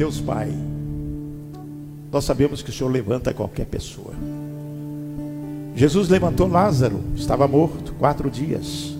Deus 0.00 0.18
Pai, 0.18 0.50
nós 2.10 2.24
sabemos 2.24 2.62
que 2.62 2.70
o 2.70 2.72
Senhor 2.72 2.88
levanta 2.88 3.34
qualquer 3.34 3.66
pessoa. 3.66 4.14
Jesus 5.76 6.08
levantou 6.08 6.48
Lázaro, 6.48 7.00
estava 7.14 7.46
morto 7.46 7.92
quatro 7.98 8.30
dias. 8.30 8.96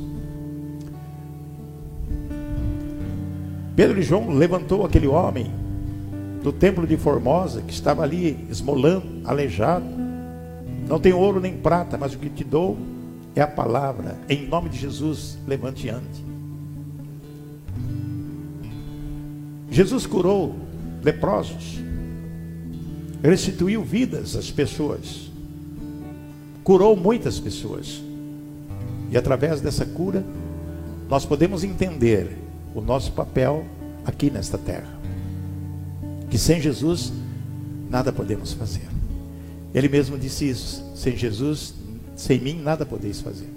Pedro 3.75 3.99
e 3.99 4.03
João 4.03 4.29
levantou 4.29 4.85
aquele 4.85 5.07
homem 5.07 5.51
do 6.42 6.53
templo 6.53 6.87
de 6.87 6.99
Formosa 6.99 7.62
que 7.62 7.72
estava 7.72 8.03
ali 8.03 8.46
esmolando, 8.51 9.22
aleijado. 9.24 9.87
Não 10.87 11.01
tem 11.01 11.14
ouro 11.14 11.40
nem 11.40 11.56
prata, 11.56 11.96
mas 11.96 12.12
o 12.12 12.19
que 12.19 12.28
te 12.28 12.44
dou 12.44 12.76
é 13.35 13.40
a 13.40 13.46
palavra. 13.46 14.19
Em 14.28 14.46
nome 14.46 14.69
de 14.69 14.76
Jesus, 14.76 15.38
levante 15.46 15.87
e 15.87 15.88
ande. 15.88 16.27
Jesus 19.70 20.06
curou 20.06 20.69
leprosos, 21.02 21.78
restituiu 23.22 23.82
vidas 23.82 24.36
às 24.36 24.50
pessoas, 24.50 25.30
curou 26.62 26.96
muitas 26.96 27.38
pessoas. 27.38 28.02
E 29.10 29.16
através 29.16 29.60
dessa 29.60 29.84
cura, 29.84 30.24
nós 31.08 31.27
podemos 31.27 31.64
entender 31.64 32.36
o 32.74 32.80
nosso 32.80 33.12
papel 33.12 33.66
aqui 34.05 34.30
nesta 34.30 34.56
terra. 34.56 34.88
Que 36.30 36.38
sem 36.38 36.60
Jesus, 36.60 37.12
nada 37.91 38.12
podemos 38.12 38.52
fazer. 38.52 38.86
Ele 39.74 39.88
mesmo 39.88 40.16
disse 40.16 40.48
isso: 40.48 40.84
sem 40.94 41.16
Jesus, 41.16 41.74
sem 42.14 42.38
mim, 42.38 42.60
nada 42.62 42.86
podeis 42.86 43.20
fazer. 43.20 43.48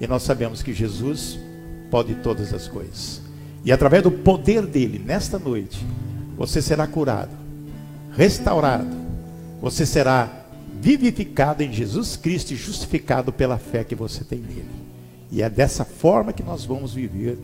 E 0.00 0.06
nós 0.06 0.22
sabemos 0.22 0.62
que 0.62 0.72
Jesus 0.72 1.38
pode 1.90 2.14
todas 2.16 2.52
as 2.52 2.68
coisas. 2.68 3.20
E 3.64 3.72
através 3.72 4.02
do 4.02 4.10
poder 4.10 4.66
dele, 4.66 5.02
nesta 5.04 5.38
noite, 5.38 5.84
você 6.36 6.60
será 6.60 6.86
curado, 6.86 7.30
restaurado, 8.12 8.96
você 9.60 9.86
será 9.86 10.30
vivificado 10.80 11.62
em 11.62 11.72
Jesus 11.72 12.16
Cristo 12.16 12.52
e 12.52 12.56
justificado 12.56 13.32
pela 13.32 13.58
fé 13.58 13.84
que 13.84 13.94
você 13.94 14.24
tem 14.24 14.38
nele. 14.38 14.68
E 15.30 15.42
é 15.42 15.48
dessa 15.48 15.84
forma 15.84 16.32
que 16.32 16.42
nós 16.42 16.64
vamos 16.64 16.92
viver 16.92 17.38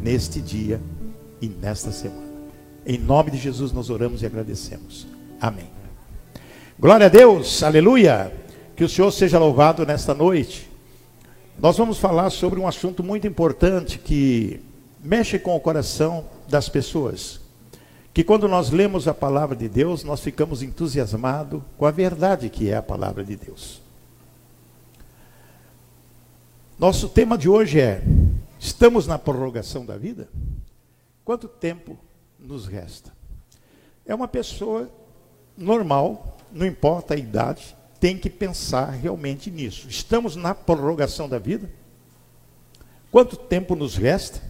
neste 0.00 0.40
dia 0.40 0.80
e 1.40 1.48
nesta 1.48 1.90
semana. 1.90 2.22
Em 2.86 2.98
nome 2.98 3.30
de 3.30 3.38
Jesus 3.38 3.72
nós 3.72 3.90
oramos 3.90 4.22
e 4.22 4.26
agradecemos. 4.26 5.06
Amém. 5.40 5.68
Glória 6.78 7.06
a 7.06 7.08
Deus, 7.08 7.62
aleluia. 7.62 8.32
Que 8.76 8.84
o 8.84 8.88
Senhor 8.88 9.10
seja 9.12 9.38
louvado 9.38 9.86
nesta 9.86 10.14
noite. 10.14 10.68
Nós 11.58 11.76
vamos 11.76 11.98
falar 11.98 12.30
sobre 12.30 12.58
um 12.58 12.66
assunto 12.66 13.02
muito 13.02 13.26
importante 13.26 13.98
que 13.98 14.60
mexe 15.02 15.38
com 15.38 15.54
o 15.54 15.60
coração 15.60 16.24
das 16.48 16.68
pessoas. 16.68 17.43
Que 18.14 18.22
quando 18.22 18.46
nós 18.46 18.70
lemos 18.70 19.08
a 19.08 19.12
palavra 19.12 19.56
de 19.56 19.68
Deus, 19.68 20.04
nós 20.04 20.20
ficamos 20.20 20.62
entusiasmados 20.62 21.60
com 21.76 21.84
a 21.84 21.90
verdade 21.90 22.48
que 22.48 22.70
é 22.70 22.76
a 22.76 22.82
palavra 22.82 23.24
de 23.24 23.34
Deus. 23.34 23.82
Nosso 26.78 27.08
tema 27.08 27.36
de 27.36 27.48
hoje 27.48 27.80
é: 27.80 28.04
estamos 28.56 29.08
na 29.08 29.18
prorrogação 29.18 29.84
da 29.84 29.96
vida? 29.96 30.28
Quanto 31.24 31.48
tempo 31.48 31.98
nos 32.38 32.68
resta? 32.68 33.12
É 34.06 34.14
uma 34.14 34.28
pessoa 34.28 34.88
normal, 35.58 36.38
não 36.52 36.64
importa 36.64 37.14
a 37.14 37.18
idade, 37.18 37.76
tem 37.98 38.16
que 38.16 38.30
pensar 38.30 38.90
realmente 38.90 39.50
nisso. 39.50 39.88
Estamos 39.88 40.36
na 40.36 40.54
prorrogação 40.54 41.28
da 41.28 41.40
vida? 41.40 41.68
Quanto 43.10 43.36
tempo 43.36 43.74
nos 43.74 43.96
resta? 43.96 44.40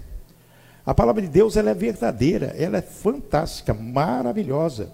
A 0.87 0.95
palavra 0.95 1.23
de 1.23 1.29
Deus 1.29 1.57
ela 1.57 1.71
é 1.71 1.75
verdadeira, 1.75 2.55
ela 2.59 2.79
é 2.79 2.83
fantástica, 2.83 3.73
maravilhosa. 3.73 4.93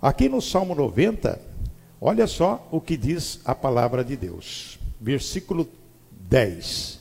Aqui 0.00 0.28
no 0.28 0.40
Salmo 0.40 0.74
90, 0.74 1.40
olha 2.00 2.26
só 2.26 2.68
o 2.70 2.80
que 2.80 2.96
diz 2.96 3.40
a 3.44 3.54
palavra 3.54 4.04
de 4.04 4.16
Deus. 4.16 4.78
Versículo 5.00 5.68
10. 6.12 7.00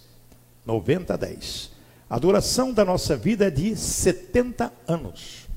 90 0.65 1.17
10. 1.17 1.71
A 2.09 2.17
duração 2.17 2.73
da 2.73 2.83
nossa 2.83 3.15
vida 3.15 3.45
é 3.45 3.51
de 3.51 3.75
70 3.75 4.73
anos. 4.87 5.47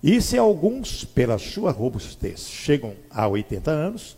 E 0.00 0.20
se 0.20 0.38
alguns, 0.38 1.04
pela 1.04 1.38
sua 1.38 1.72
robustez, 1.72 2.48
chegam 2.48 2.94
a 3.10 3.26
80 3.26 3.70
anos, 3.70 4.16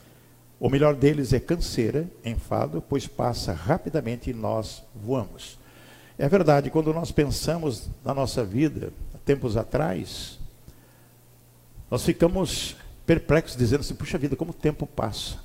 o 0.60 0.68
melhor 0.68 0.94
deles 0.94 1.32
é 1.32 1.40
canseira, 1.40 2.06
enfado, 2.24 2.82
pois 2.86 3.06
passa 3.06 3.52
rapidamente 3.52 4.30
e 4.30 4.34
nós 4.34 4.82
voamos. 4.94 5.58
É 6.18 6.28
verdade, 6.28 6.70
quando 6.70 6.92
nós 6.94 7.12
pensamos 7.12 7.88
na 8.04 8.14
nossa 8.14 8.42
vida, 8.42 8.92
tempos 9.26 9.56
atrás, 9.56 10.38
nós 11.90 12.04
ficamos 12.04 12.76
perplexos, 13.04 13.56
dizendo 13.56 13.80
assim: 13.80 13.94
puxa 13.94 14.16
vida, 14.16 14.36
como 14.36 14.52
o 14.52 14.54
tempo 14.54 14.86
passa, 14.86 15.38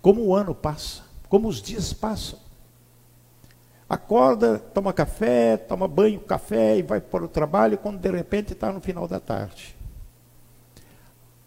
como 0.00 0.22
o 0.22 0.34
ano 0.34 0.54
passa, 0.54 1.02
como 1.28 1.48
os 1.48 1.60
dias 1.60 1.92
passam. 1.92 2.38
Acorda, 3.88 4.58
toma 4.58 4.92
café, 4.92 5.56
toma 5.56 5.88
banho, 5.88 6.20
café 6.20 6.76
e 6.76 6.82
vai 6.82 7.00
para 7.00 7.24
o 7.24 7.28
trabalho 7.28 7.78
quando 7.78 7.98
de 7.98 8.10
repente 8.10 8.52
está 8.52 8.70
no 8.70 8.82
final 8.82 9.08
da 9.08 9.18
tarde. 9.18 9.74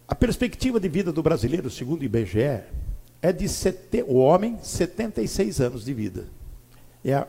A 0.08 0.16
perspectiva 0.16 0.80
de 0.80 0.90
vida 0.90 1.12
do 1.12 1.22
brasileiro, 1.22 1.70
segundo 1.70 2.02
o 2.02 2.04
IBGE, 2.04 2.64
é 3.22 3.32
de 3.32 3.48
sete, 3.48 4.04
o 4.08 4.16
homem 4.16 4.58
76 4.62 5.62
anos 5.62 5.86
de 5.86 5.94
vida. 5.94 6.26
É 7.06 7.14
a, 7.14 7.28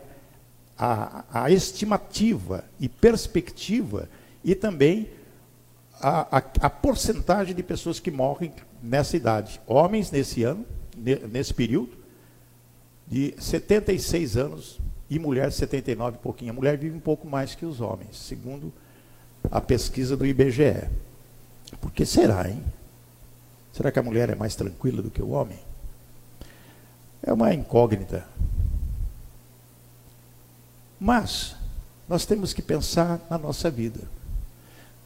a, 0.83 1.45
a 1.45 1.51
estimativa 1.51 2.65
e 2.81 2.89
perspectiva 2.89 4.09
e 4.43 4.53
também 4.53 5.09
a, 6.01 6.39
a, 6.39 6.43
a 6.63 6.71
porcentagem 6.71 7.55
de 7.55 7.63
pessoas 7.63 8.01
que 8.01 8.11
morrem 8.11 8.53
nessa 8.83 9.17
idade. 9.17 9.61
Homens 9.65 10.11
nesse 10.11 10.43
ano, 10.43 10.67
nesse 11.31 11.55
período, 11.55 11.93
de 13.07 13.33
76 13.39 14.37
anos 14.37 14.81
e 15.09 15.21
mulher 15.21 15.53
79 15.53 16.17
e 16.17 16.21
pouquinho. 16.21 16.51
A 16.51 16.55
mulher 16.55 16.77
vive 16.77 16.97
um 16.97 17.01
pouco 17.01 17.29
mais 17.29 17.55
que 17.55 17.65
os 17.65 17.81
homens, 17.81 18.19
segundo 18.19 18.73
a 19.53 19.61
pesquisa 19.61 20.17
do 20.17 20.27
IBGE. 20.27 20.89
Por 21.81 21.93
que 21.93 22.05
será, 22.05 22.51
hein? 22.51 22.61
Será 23.73 23.93
que 23.93 24.01
a 24.01 24.03
mulher 24.03 24.31
é 24.31 24.35
mais 24.35 24.57
tranquila 24.57 25.01
do 25.01 25.13
que 25.13 25.23
o 25.23 25.31
homem? 25.31 25.61
É 27.23 27.33
uma 27.33 27.55
incógnita. 27.55 28.27
Mas 31.05 31.57
nós 32.09 32.25
temos 32.25 32.53
que 32.53 32.63
pensar 32.63 33.21
na 33.29 33.37
nossa 33.37 33.69
vida. 33.69 33.99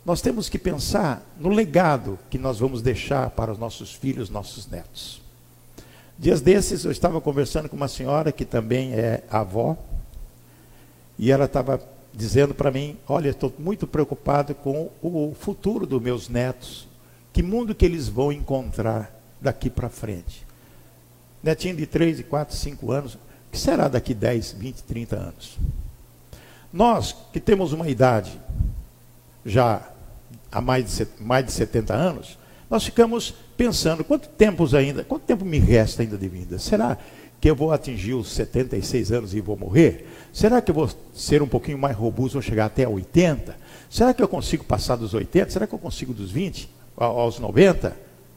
Nós 0.04 0.20
temos 0.20 0.46
que 0.46 0.58
pensar 0.58 1.24
no 1.40 1.48
legado 1.48 2.18
que 2.28 2.36
nós 2.36 2.58
vamos 2.58 2.82
deixar 2.82 3.30
para 3.30 3.50
os 3.50 3.58
nossos 3.58 3.94
filhos, 3.94 4.28
nossos 4.28 4.68
netos. 4.68 5.22
Dias 6.18 6.42
desses 6.42 6.84
eu 6.84 6.90
estava 6.90 7.18
conversando 7.18 7.66
com 7.66 7.76
uma 7.76 7.88
senhora 7.88 8.30
que 8.30 8.44
também 8.44 8.92
é 8.92 9.24
avó, 9.30 9.74
e 11.18 11.32
ela 11.32 11.46
estava 11.46 11.80
dizendo 12.12 12.54
para 12.54 12.70
mim: 12.70 12.98
Olha, 13.08 13.30
estou 13.30 13.50
muito 13.58 13.86
preocupado 13.86 14.54
com 14.54 14.90
o 15.00 15.34
futuro 15.34 15.86
dos 15.86 16.02
meus 16.02 16.28
netos. 16.28 16.86
Que 17.32 17.42
mundo 17.42 17.74
que 17.74 17.86
eles 17.86 18.06
vão 18.06 18.30
encontrar 18.30 19.18
daqui 19.40 19.70
para 19.70 19.88
frente? 19.88 20.46
Netinho 21.42 21.74
de 21.74 21.86
3, 21.86 22.20
4, 22.20 22.54
5 22.54 22.92
anos. 22.92 23.14
O 23.14 23.18
que 23.50 23.58
será 23.58 23.88
daqui 23.88 24.12
10, 24.12 24.52
20, 24.52 24.82
30 24.82 25.16
anos? 25.16 25.58
Nós 26.72 27.14
que 27.32 27.40
temos 27.40 27.72
uma 27.72 27.88
idade 27.88 28.38
já 29.44 29.82
há 30.50 30.60
mais 30.60 30.96
de, 30.96 31.08
mais 31.20 31.44
de 31.44 31.52
70 31.52 31.94
anos, 31.94 32.38
nós 32.68 32.84
ficamos 32.84 33.34
pensando, 33.56 34.02
quanto 34.02 34.28
tempo 34.28 34.66
ainda, 34.76 35.04
quanto 35.04 35.22
tempo 35.22 35.44
me 35.44 35.58
resta 35.58 36.02
ainda 36.02 36.16
de 36.16 36.28
vida? 36.28 36.58
Será 36.58 36.98
que 37.40 37.48
eu 37.48 37.54
vou 37.54 37.72
atingir 37.72 38.14
os 38.14 38.32
76 38.32 39.12
anos 39.12 39.34
e 39.34 39.40
vou 39.40 39.56
morrer? 39.56 40.08
Será 40.32 40.60
que 40.60 40.70
eu 40.70 40.74
vou 40.74 40.90
ser 41.14 41.42
um 41.42 41.48
pouquinho 41.48 41.78
mais 41.78 41.96
robusto, 41.96 42.34
vou 42.34 42.42
chegar 42.42 42.66
até 42.66 42.88
80? 42.88 43.56
Será 43.88 44.12
que 44.12 44.22
eu 44.22 44.28
consigo 44.28 44.64
passar 44.64 44.96
dos 44.96 45.14
80? 45.14 45.50
Será 45.50 45.66
que 45.66 45.74
eu 45.74 45.78
consigo 45.78 46.12
dos 46.12 46.30
20 46.30 46.68
aos 46.96 47.38
90? 47.38 47.96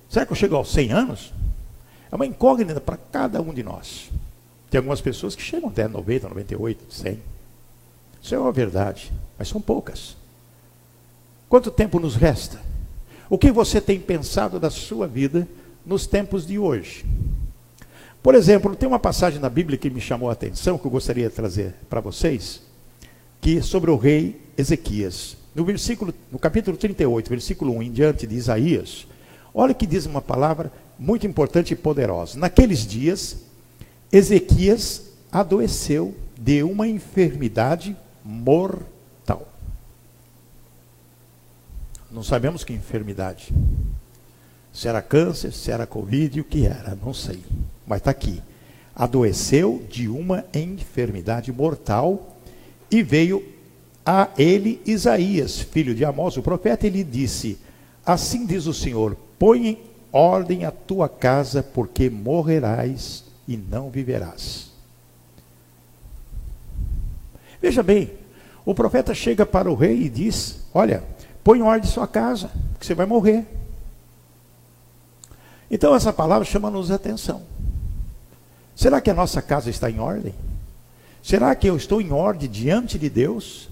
Será 0.09 0.25
que 0.25 0.31
eu 0.31 0.35
chego 0.35 0.55
aos 0.55 0.71
100 0.71 0.91
anos? 0.91 1.33
É 2.11 2.15
uma 2.15 2.25
incógnita 2.25 2.79
para 2.79 2.97
cada 2.97 3.41
um 3.41 3.53
de 3.53 3.63
nós. 3.63 4.09
Tem 4.69 4.77
algumas 4.77 5.01
pessoas 5.01 5.35
que 5.35 5.41
chegam 5.41 5.69
até 5.69 5.87
90, 5.87 6.29
98, 6.29 6.93
100. 6.93 7.19
Isso 8.21 8.35
é 8.35 8.39
uma 8.39 8.51
verdade, 8.51 9.11
mas 9.37 9.47
são 9.47 9.61
poucas. 9.61 10.17
Quanto 11.47 11.71
tempo 11.71 11.99
nos 11.99 12.15
resta? 12.15 12.61
O 13.29 13.37
que 13.37 13.51
você 13.51 13.79
tem 13.79 13.99
pensado 13.99 14.59
da 14.59 14.69
sua 14.69 15.07
vida 15.07 15.47
nos 15.85 16.05
tempos 16.05 16.45
de 16.45 16.59
hoje? 16.59 17.05
Por 18.21 18.35
exemplo, 18.35 18.75
tem 18.75 18.87
uma 18.87 18.99
passagem 18.99 19.39
na 19.39 19.49
Bíblia 19.49 19.77
que 19.77 19.89
me 19.89 20.01
chamou 20.01 20.29
a 20.29 20.33
atenção, 20.33 20.77
que 20.77 20.85
eu 20.85 20.91
gostaria 20.91 21.29
de 21.29 21.35
trazer 21.35 21.73
para 21.89 22.01
vocês, 22.01 22.61
que 23.39 23.59
é 23.59 23.61
sobre 23.61 23.89
o 23.89 23.95
rei 23.95 24.41
Ezequias. 24.57 25.37
No 25.55 25.63
versículo, 25.63 26.13
no 26.31 26.37
capítulo 26.37 26.75
38, 26.75 27.29
versículo 27.29 27.73
1 27.77 27.83
em 27.83 27.91
diante 27.91 28.27
de 28.27 28.35
Isaías, 28.35 29.07
olha 29.53 29.73
que 29.73 29.87
diz 29.87 30.05
uma 30.05 30.21
palavra 30.21 30.71
muito 30.97 31.25
importante 31.25 31.71
e 31.71 31.77
poderosa. 31.77 32.37
Naqueles 32.37 32.85
dias, 32.85 33.37
Ezequias 34.11 35.03
adoeceu 35.31 36.13
de 36.37 36.61
uma 36.61 36.87
enfermidade 36.87 37.95
mortal. 38.29 39.47
não 42.11 42.21
sabemos 42.21 42.63
que 42.63 42.73
enfermidade. 42.73 43.51
Se 44.71 44.87
era 44.87 45.01
câncer, 45.01 45.51
se 45.51 45.71
era 45.71 45.87
Covid, 45.87 46.39
o 46.39 46.43
que 46.43 46.65
era, 46.65 46.95
não 46.95 47.13
sei. 47.13 47.43
Mas 47.87 47.97
está 47.97 48.11
aqui. 48.11 48.41
Adoeceu 48.95 49.83
de 49.89 50.07
uma 50.07 50.45
enfermidade 50.53 51.51
mortal 51.51 52.37
e 52.91 53.01
veio 53.01 53.43
a 54.05 54.29
ele 54.37 54.79
Isaías, 54.85 55.59
filho 55.59 55.95
de 55.95 56.05
Amós, 56.05 56.37
o 56.37 56.43
profeta, 56.43 56.85
e 56.85 56.89
lhe 56.89 57.03
disse: 57.03 57.57
Assim 58.05 58.45
diz 58.45 58.67
o 58.67 58.73
Senhor: 58.73 59.17
põe 59.39 59.67
em 59.67 59.79
ordem 60.11 60.65
a 60.65 60.71
tua 60.71 61.09
casa, 61.09 61.63
porque 61.63 62.09
morrerás 62.09 63.23
e 63.47 63.57
não 63.57 63.89
viverás. 63.89 64.69
Veja 67.61 67.83
bem, 67.83 68.18
o 68.69 68.75
profeta 68.75 69.15
chega 69.15 69.47
para 69.47 69.67
o 69.67 69.73
rei 69.73 70.03
e 70.03 70.09
diz: 70.09 70.59
Olha, 70.71 71.03
põe 71.43 71.57
em 71.57 71.63
ordem 71.63 71.89
sua 71.89 72.07
casa, 72.07 72.51
que 72.79 72.85
você 72.85 72.93
vai 72.93 73.07
morrer. 73.07 73.43
Então 75.71 75.95
essa 75.95 76.13
palavra 76.13 76.45
chama-nos 76.45 76.91
a 76.91 76.95
atenção. 76.95 77.41
Será 78.75 79.01
que 79.01 79.09
a 79.09 79.13
nossa 79.15 79.41
casa 79.41 79.71
está 79.71 79.89
em 79.89 79.99
ordem? 79.99 80.35
Será 81.23 81.55
que 81.55 81.67
eu 81.67 81.75
estou 81.75 81.99
em 81.99 82.11
ordem 82.11 82.47
diante 82.47 82.99
de 82.99 83.09
Deus? 83.09 83.69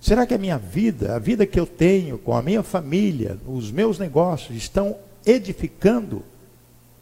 Será 0.00 0.24
que 0.24 0.34
a 0.34 0.38
minha 0.38 0.58
vida, 0.58 1.16
a 1.16 1.18
vida 1.18 1.44
que 1.44 1.58
eu 1.58 1.66
tenho 1.66 2.16
com 2.16 2.32
a 2.32 2.40
minha 2.40 2.62
família, 2.62 3.38
os 3.48 3.72
meus 3.72 3.98
negócios, 3.98 4.56
estão 4.56 4.96
edificando 5.26 6.22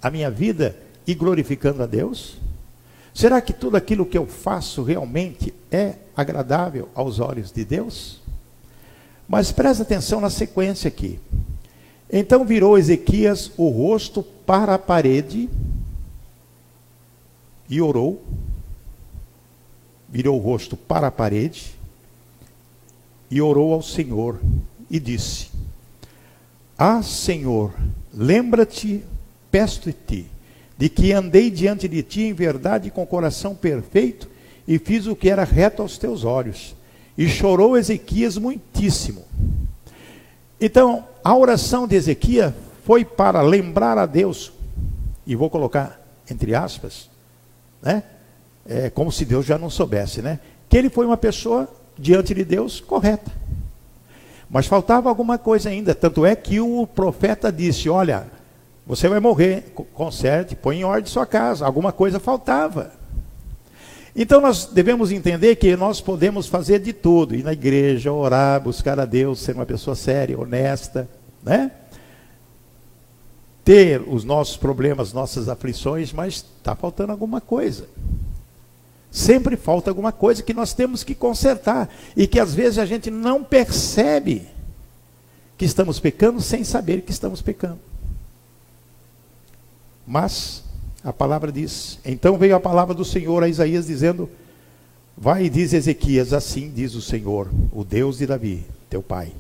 a 0.01 0.11
minha 0.11 0.31
vida 0.31 0.75
e 1.07 1.13
glorificando 1.13 1.83
a 1.83 1.87
Deus? 1.87 2.39
Será 3.13 3.43
que 3.43 3.53
tudo 3.53 3.77
aquilo 3.77 4.07
que 4.07 4.17
eu 4.17 4.27
faço 4.27 4.83
realmente 4.83 5.53
é 5.71 5.97
agradável 6.17 6.89
aos 6.95 7.19
olhos 7.19 7.51
de 7.51 7.65
Deus? 7.65 8.21
Mas 9.29 9.51
presta 9.51 9.83
atenção 9.83 10.21
na 10.21 10.31
sequência 10.31 10.89
aqui. 10.89 11.19
Então 12.13 12.45
virou 12.45 12.79
Ezequias 12.79 13.51
o 13.57 13.69
rosto 13.69 14.23
para 14.23 14.75
a 14.75 14.79
parede 14.79 15.49
e 17.69 17.81
orou. 17.81 18.23
Virou 20.09 20.39
o 20.39 20.43
rosto 20.43 20.77
para 20.77 21.09
a 21.09 21.11
parede 21.11 21.75
e 23.31 23.41
orou 23.41 23.73
ao 23.73 23.83
Senhor 23.83 24.41
e 24.91 25.01
disse: 25.01 25.49
Ah, 26.79 27.03
Senhor, 27.03 27.73
lembra-te, 28.13 29.03
peço-te, 29.51 30.27
de 30.79 30.89
que 30.89 31.13
andei 31.13 31.51
diante 31.51 31.89
de 31.89 32.03
ti 32.03 32.23
em 32.23 32.33
verdade 32.33 32.91
com 32.91 33.05
coração 33.07 33.55
perfeito 33.55 34.34
e 34.67 34.79
fiz 34.79 35.07
o 35.07 35.17
que 35.17 35.29
era 35.29 35.45
reto 35.45 35.83
aos 35.83 35.99
teus 35.99 36.25
olhos. 36.25 36.75
E 37.17 37.29
chorou 37.29 37.77
Ezequias 37.77 38.37
muitíssimo. 38.37 39.25
Então, 40.61 41.05
a 41.23 41.37
oração 41.37 41.87
de 41.87 41.95
Ezequias 41.95 42.53
foi 42.85 43.05
para 43.05 43.41
lembrar 43.43 43.99
a 43.99 44.07
Deus, 44.07 44.53
e 45.27 45.35
vou 45.35 45.49
colocar 45.49 46.05
entre 46.31 46.55
aspas, 46.55 47.11
né? 47.83 48.03
É, 48.67 48.89
como 48.89 49.13
se 49.13 49.25
Deus 49.25 49.45
já 49.45 49.59
não 49.59 49.69
soubesse, 49.69 50.23
né? 50.23 50.41
Que 50.69 50.79
ele 50.79 50.89
foi 50.89 51.05
uma 51.05 51.17
pessoa 51.17 51.69
diante 51.99 52.33
de 52.35 52.45
Deus 52.45 52.81
correta. 52.81 53.31
Mas 54.49 54.67
faltava 54.67 55.09
alguma 55.09 55.37
coisa 55.37 55.69
ainda. 55.69 55.95
Tanto 55.95 56.25
é 56.25 56.35
que 56.35 56.61
o 56.61 56.87
profeta 56.87 57.53
disse: 57.53 57.89
Olha, 57.91 58.27
você 58.87 59.09
vai 59.09 59.21
morrer, 59.21 59.73
conserte, 59.93 60.57
põe 60.57 60.79
em 60.79 60.85
ordem 60.85 61.11
sua 61.11 61.27
casa. 61.27 61.67
Alguma 61.67 61.93
coisa 61.93 62.19
faltava. 62.19 62.93
Então 64.17 64.41
nós 64.41 64.67
devemos 64.67 65.11
entender 65.11 65.57
que 65.57 65.77
nós 65.77 66.01
podemos 66.01 66.47
fazer 66.47 66.79
de 66.79 66.93
tudo, 66.93 67.35
ir 67.35 67.43
na 67.43 67.53
igreja, 67.53 68.13
orar, 68.13 68.61
buscar 68.61 69.01
a 69.01 69.05
Deus, 69.05 69.41
ser 69.41 69.57
uma 69.57 69.67
pessoa 69.67 69.97
séria, 69.97 70.39
honesta, 70.39 71.09
né? 71.43 71.73
Ter 73.65 74.03
os 74.07 74.23
nossos 74.23 74.57
problemas, 74.57 75.13
nossas 75.13 75.49
aflições, 75.49 76.13
mas 76.13 76.45
está 76.59 76.77
faltando 76.77 77.11
alguma 77.11 77.41
coisa. 77.41 77.89
Sempre 79.11 79.57
falta 79.57 79.91
alguma 79.91 80.13
coisa 80.13 80.43
que 80.43 80.55
nós 80.55 80.75
temos 80.75 81.03
que 81.03 81.15
consertar 81.15 81.89
e 82.17 82.27
que 82.27 82.39
às 82.39 82.55
vezes 82.55 82.79
a 82.79 82.87
gente 82.87 83.11
não 83.11 83.43
percebe 83.43 84.47
que 85.57 85.65
estamos 85.65 85.99
pecando 85.99 86.41
sem 86.41 86.63
saber 86.63 87.03
que 87.03 87.13
estamos 87.13 87.41
pecando. 87.41 87.79
Mas 90.07 90.63
a 91.05 91.13
palavra 91.13 91.53
diz: 91.53 91.99
Então 92.05 92.39
veio 92.39 92.57
a 92.57 92.61
palavra 92.61 92.95
do 92.95 93.05
Senhor 93.05 93.43
a 93.43 93.49
Isaías 93.49 93.87
dizendo: 93.87 94.31
Vai 95.17 95.45
e 95.45 95.51
diz 95.51 95.75
Ezequias: 95.75 96.33
Assim 96.33 96.73
diz 96.75 96.95
o 96.95 97.03
Senhor, 97.03 97.49
o 97.71 97.85
Deus 97.85 98.19
de 98.19 98.27
Davi, 98.27 98.65
teu 98.89 99.03
pai. 99.03 99.31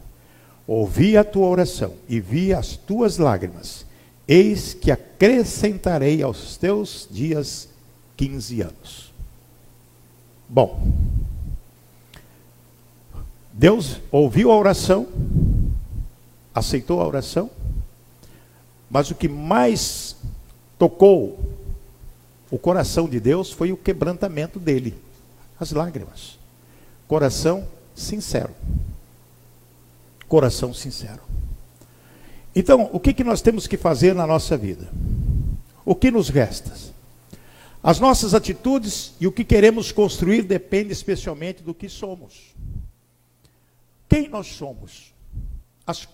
Ouvi 0.66 1.16
a 1.16 1.25
tua 1.25 1.46
oração 1.46 1.94
e 2.08 2.20
vi 2.20 2.52
as 2.52 2.76
tuas 2.76 3.16
lágrimas. 3.16 3.87
Eis 4.28 4.75
que 4.75 4.90
acrescentarei 4.90 6.22
aos 6.22 6.56
teus 6.56 7.08
dias 7.11 7.69
15 8.17 8.62
anos. 8.62 9.12
Bom, 10.49 10.93
Deus 13.52 14.00
ouviu 14.10 14.50
a 14.50 14.56
oração, 14.56 15.06
aceitou 16.55 17.00
a 17.00 17.06
oração, 17.06 17.50
mas 18.90 19.10
o 19.10 19.14
que 19.14 19.28
mais 19.28 20.17
tocou 20.79 21.38
o 22.50 22.59
coração 22.59 23.09
de 23.09 23.19
Deus 23.19 23.50
foi 23.50 23.73
o 23.73 23.76
quebrantamento 23.76 24.61
dele, 24.61 24.94
as 25.59 25.73
lágrimas. 25.73 26.38
Coração 27.09 27.67
sincero. 27.94 28.55
Coração 30.29 30.73
sincero. 30.73 31.21
Então, 32.55 32.88
o 32.93 33.00
que, 33.00 33.12
que 33.12 33.25
nós 33.25 33.43
temos 33.43 33.67
que 33.67 33.76
fazer 33.76 34.15
na 34.15 34.26
nossa 34.26 34.56
vida? 34.56 34.88
O 35.85 35.94
que 35.94 36.11
nos 36.11 36.29
resta? 36.29 36.73
As 37.82 37.99
nossas 37.99 38.35
atitudes 38.35 39.15
e 39.20 39.27
o 39.27 39.32
que 39.32 39.44
queremos 39.44 39.91
construir 39.93 40.43
depende 40.43 40.93
especialmente 40.93 41.62
do 41.62 41.75
que 41.75 41.88
somos. 41.88 42.55
Quem 44.09 44.29
nós 44.29 44.47
somos? 44.47 45.12
As 45.87 46.09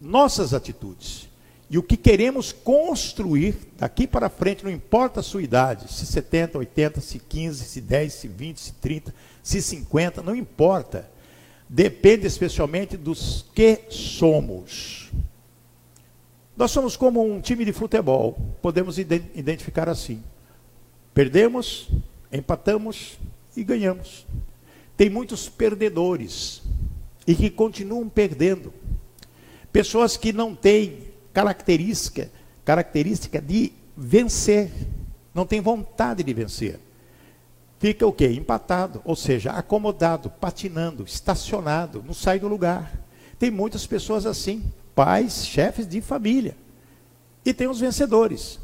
nossas 0.00 0.54
atitudes 0.54 1.28
e 1.68 1.78
o 1.78 1.82
que 1.82 1.96
queremos 1.96 2.52
construir 2.52 3.56
daqui 3.76 4.06
para 4.06 4.28
frente, 4.28 4.64
não 4.64 4.70
importa 4.70 5.18
a 5.18 5.22
sua 5.22 5.42
idade, 5.42 5.92
se 5.92 6.06
70, 6.06 6.58
80, 6.58 7.00
se 7.00 7.18
15, 7.18 7.64
se 7.64 7.80
10, 7.80 8.12
se 8.12 8.28
20, 8.28 8.60
se 8.60 8.72
30, 8.74 9.14
se 9.42 9.60
50, 9.60 10.22
não 10.22 10.36
importa. 10.36 11.10
Depende 11.68 12.24
especialmente 12.24 12.96
dos 12.96 13.44
que 13.52 13.80
somos. 13.90 15.10
Nós 16.56 16.70
somos 16.70 16.96
como 16.96 17.22
um 17.22 17.40
time 17.40 17.64
de 17.64 17.72
futebol, 17.72 18.38
podemos 18.62 18.96
identificar 18.98 19.88
assim: 19.88 20.22
perdemos, 21.12 21.88
empatamos 22.32 23.18
e 23.56 23.64
ganhamos. 23.64 24.24
Tem 24.96 25.10
muitos 25.10 25.48
perdedores 25.48 26.62
e 27.26 27.34
que 27.34 27.50
continuam 27.50 28.08
perdendo. 28.08 28.72
Pessoas 29.72 30.16
que 30.16 30.32
não 30.32 30.54
têm 30.54 31.05
característica, 31.36 32.30
característica 32.64 33.42
de 33.42 33.70
vencer. 33.94 34.72
Não 35.34 35.44
tem 35.44 35.60
vontade 35.60 36.22
de 36.22 36.32
vencer. 36.32 36.80
Fica 37.78 38.06
o 38.06 38.12
quê? 38.12 38.28
Empatado, 38.28 39.02
ou 39.04 39.14
seja, 39.14 39.50
acomodado, 39.50 40.30
patinando, 40.30 41.04
estacionado, 41.04 42.02
não 42.06 42.14
sai 42.14 42.38
do 42.38 42.48
lugar. 42.48 42.90
Tem 43.38 43.50
muitas 43.50 43.86
pessoas 43.86 44.24
assim, 44.24 44.64
pais, 44.94 45.44
chefes 45.44 45.86
de 45.86 46.00
família. 46.00 46.56
E 47.44 47.52
tem 47.52 47.68
os 47.68 47.80
vencedores, 47.80 48.58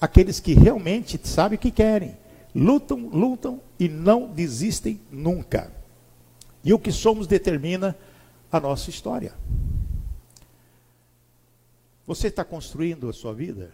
aqueles 0.00 0.40
que 0.40 0.52
realmente 0.52 1.20
sabem 1.22 1.54
o 1.54 1.60
que 1.60 1.70
querem, 1.70 2.16
lutam, 2.52 3.08
lutam 3.08 3.60
e 3.78 3.88
não 3.88 4.26
desistem 4.26 5.00
nunca. 5.12 5.70
E 6.64 6.74
o 6.74 6.78
que 6.78 6.90
somos 6.90 7.28
determina 7.28 7.96
a 8.50 8.58
nossa 8.58 8.90
história. 8.90 9.32
Você 12.06 12.28
está 12.28 12.44
construindo 12.44 13.08
a 13.08 13.12
sua 13.12 13.34
vida? 13.34 13.72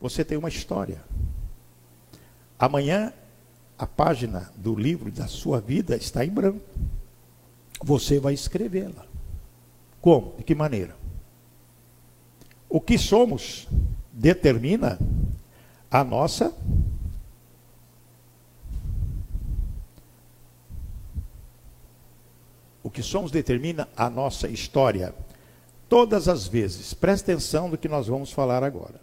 Você 0.00 0.24
tem 0.24 0.38
uma 0.38 0.48
história. 0.48 1.02
Amanhã, 2.58 3.12
a 3.76 3.86
página 3.86 4.52
do 4.56 4.76
livro 4.76 5.10
da 5.10 5.26
sua 5.26 5.60
vida 5.60 5.96
está 5.96 6.24
em 6.24 6.30
branco. 6.30 6.64
Você 7.82 8.20
vai 8.20 8.32
escrevê-la. 8.32 9.04
Como? 10.00 10.36
De 10.36 10.44
que 10.44 10.54
maneira? 10.54 10.96
O 12.68 12.80
que 12.80 12.96
somos 12.96 13.66
determina 14.12 14.98
a 15.90 16.04
nossa 16.04 16.54
O 22.84 22.90
que 22.90 23.02
somos 23.02 23.30
determina 23.30 23.88
a 23.96 24.10
nossa 24.10 24.48
história. 24.48 25.14
Todas 25.92 26.26
as 26.26 26.46
vezes, 26.46 26.94
preste 26.94 27.24
atenção 27.24 27.68
no 27.68 27.76
que 27.76 27.86
nós 27.86 28.06
vamos 28.06 28.32
falar 28.32 28.64
agora. 28.64 28.98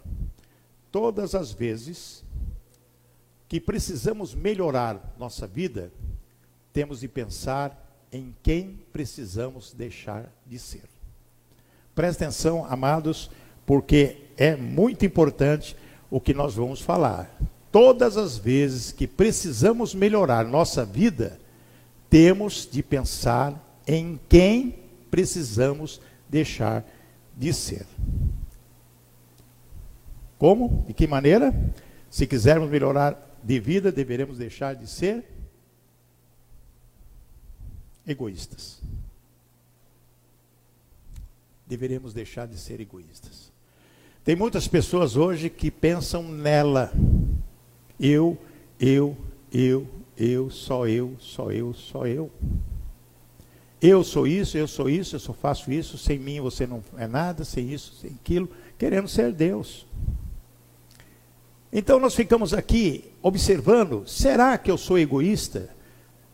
Todas 0.90 1.36
as 1.36 1.52
vezes 1.52 2.24
que 3.48 3.60
precisamos 3.60 4.34
melhorar 4.34 5.14
nossa 5.16 5.46
vida, 5.46 5.92
temos 6.72 6.98
de 6.98 7.06
pensar 7.06 7.80
em 8.10 8.34
quem 8.42 8.80
precisamos 8.92 9.72
deixar 9.72 10.32
de 10.44 10.58
ser. 10.58 10.82
presta 11.94 12.24
atenção, 12.24 12.66
amados, 12.68 13.30
porque 13.64 14.22
é 14.36 14.56
muito 14.56 15.06
importante 15.06 15.76
o 16.10 16.20
que 16.20 16.34
nós 16.34 16.56
vamos 16.56 16.80
falar. 16.80 17.30
Todas 17.70 18.16
as 18.16 18.36
vezes 18.36 18.90
que 18.90 19.06
precisamos 19.06 19.94
melhorar 19.94 20.44
nossa 20.44 20.84
vida, 20.84 21.38
temos 22.10 22.68
de 22.68 22.82
pensar 22.82 23.80
em 23.86 24.18
quem 24.28 24.74
precisamos 25.08 26.00
deixar 26.30 26.86
de 27.36 27.52
ser. 27.52 27.86
Como? 30.38 30.84
De 30.86 30.94
que 30.94 31.06
maneira? 31.06 31.52
Se 32.08 32.26
quisermos 32.26 32.70
melhorar 32.70 33.38
de 33.42 33.58
vida, 33.60 33.92
deveremos 33.92 34.38
deixar 34.38 34.74
de 34.74 34.86
ser 34.86 35.24
egoístas. 38.06 38.80
Deveremos 41.66 42.14
deixar 42.14 42.46
de 42.46 42.58
ser 42.58 42.80
egoístas. 42.80 43.52
Tem 44.24 44.34
muitas 44.36 44.66
pessoas 44.66 45.16
hoje 45.16 45.48
que 45.48 45.70
pensam 45.70 46.22
nela. 46.22 46.92
Eu, 47.98 48.38
eu, 48.78 49.16
eu, 49.52 49.86
eu, 50.16 50.50
só 50.50 50.86
eu, 50.86 51.16
só 51.18 51.50
eu, 51.52 51.72
só 51.74 52.06
eu. 52.06 52.30
Eu 53.82 54.04
sou 54.04 54.26
isso, 54.26 54.58
eu 54.58 54.68
sou 54.68 54.90
isso, 54.90 55.16
eu 55.16 55.20
só 55.20 55.32
faço 55.32 55.72
isso, 55.72 55.96
sem 55.96 56.18
mim 56.18 56.40
você 56.40 56.66
não 56.66 56.84
é 56.98 57.06
nada, 57.06 57.44
sem 57.44 57.72
isso, 57.72 57.94
sem 57.94 58.10
aquilo, 58.10 58.50
querendo 58.78 59.08
ser 59.08 59.32
Deus. 59.32 59.86
Então 61.72 61.98
nós 61.98 62.14
ficamos 62.14 62.52
aqui 62.52 63.04
observando: 63.22 64.06
será 64.06 64.58
que 64.58 64.70
eu 64.70 64.76
sou 64.76 64.98
egoísta? 64.98 65.74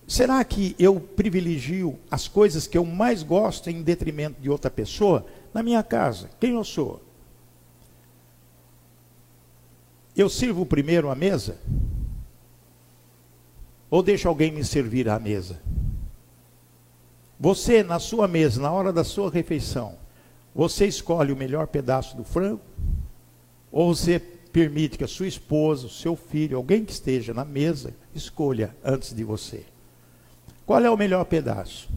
Será 0.08 0.42
que 0.44 0.74
eu 0.78 1.00
privilegio 1.00 1.98
as 2.10 2.28
coisas 2.28 2.66
que 2.66 2.78
eu 2.78 2.84
mais 2.84 3.22
gosto 3.22 3.68
em 3.68 3.82
detrimento 3.82 4.40
de 4.40 4.48
outra 4.48 4.70
pessoa? 4.70 5.26
Na 5.52 5.62
minha 5.62 5.82
casa, 5.82 6.30
quem 6.40 6.54
eu 6.54 6.64
sou? 6.64 7.02
Eu 10.16 10.28
sirvo 10.28 10.64
primeiro 10.64 11.10
a 11.10 11.14
mesa? 11.14 11.58
Ou 13.90 14.02
deixo 14.02 14.28
alguém 14.28 14.52
me 14.52 14.64
servir 14.64 15.08
à 15.08 15.18
mesa? 15.18 15.60
Você, 17.38 17.82
na 17.82 17.98
sua 17.98 18.26
mesa, 18.26 18.60
na 18.60 18.72
hora 18.72 18.92
da 18.92 19.04
sua 19.04 19.30
refeição, 19.30 19.94
você 20.54 20.86
escolhe 20.86 21.32
o 21.32 21.36
melhor 21.36 21.66
pedaço 21.66 22.16
do 22.16 22.24
frango? 22.24 22.62
Ou 23.70 23.94
você 23.94 24.18
permite 24.18 24.96
que 24.96 25.04
a 25.04 25.08
sua 25.08 25.26
esposa, 25.26 25.86
o 25.86 25.90
seu 25.90 26.16
filho, 26.16 26.56
alguém 26.56 26.82
que 26.82 26.92
esteja 26.92 27.34
na 27.34 27.44
mesa, 27.44 27.92
escolha 28.14 28.74
antes 28.82 29.14
de 29.14 29.22
você. 29.22 29.64
Qual 30.64 30.82
é 30.82 30.90
o 30.90 30.96
melhor 30.96 31.24
pedaço? 31.26 31.90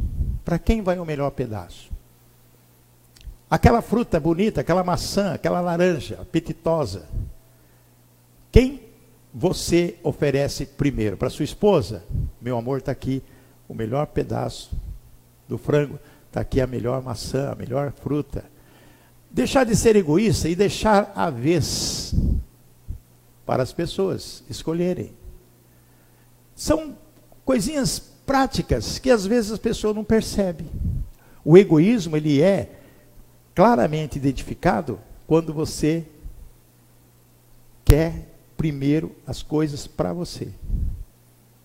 Para 0.43 0.59
quem 0.59 0.81
vai 0.81 0.99
o 0.99 1.05
melhor 1.05 1.31
pedaço? 1.31 1.89
Aquela 3.49 3.81
fruta 3.81 4.19
bonita, 4.19 4.59
aquela 4.59 4.83
maçã, 4.83 5.33
aquela 5.33 5.61
laranja 5.61 6.19
apetitosa. 6.21 7.07
Quem 8.51 8.81
você 9.33 9.95
oferece 10.03 10.65
primeiro? 10.65 11.15
Para 11.15 11.29
sua 11.29 11.45
esposa? 11.45 12.03
Meu 12.41 12.57
amor, 12.57 12.79
está 12.79 12.91
aqui 12.91 13.23
o 13.69 13.73
melhor 13.73 14.05
pedaço 14.07 14.71
do 15.49 15.57
frango, 15.57 15.99
está 16.27 16.41
aqui 16.41 16.61
a 16.61 16.67
melhor 16.67 17.01
maçã, 17.01 17.51
a 17.51 17.55
melhor 17.55 17.91
fruta. 17.91 18.45
Deixar 19.31 19.65
de 19.65 19.75
ser 19.75 19.95
egoísta 19.95 20.47
e 20.47 20.55
deixar 20.55 21.11
a 21.15 21.29
vez 21.29 22.13
para 23.45 23.63
as 23.63 23.73
pessoas 23.73 24.43
escolherem. 24.47 25.11
São 26.55 26.95
coisinhas 27.43 27.99
práticas 28.25 28.99
que 28.99 29.09
às 29.09 29.25
vezes 29.25 29.51
as 29.51 29.59
pessoas 29.59 29.95
não 29.95 30.03
percebem. 30.03 30.67
O 31.43 31.57
egoísmo 31.57 32.15
ele 32.15 32.41
é 32.41 32.69
claramente 33.55 34.17
identificado 34.17 34.99
quando 35.25 35.51
você 35.51 36.05
quer 37.83 38.27
primeiro 38.55 39.15
as 39.25 39.41
coisas 39.41 39.87
para 39.87 40.13
você. 40.13 40.49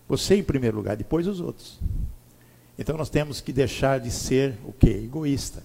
Você 0.07 0.35
em 0.35 0.43
primeiro 0.43 0.77
lugar, 0.77 0.95
depois 0.95 1.27
os 1.27 1.39
outros. 1.39 1.79
Então 2.77 2.97
nós 2.97 3.09
temos 3.09 3.39
que 3.39 3.53
deixar 3.53 3.99
de 3.99 4.11
ser 4.11 4.57
o 4.65 4.73
que? 4.73 4.89
Egoísta. 4.89 5.63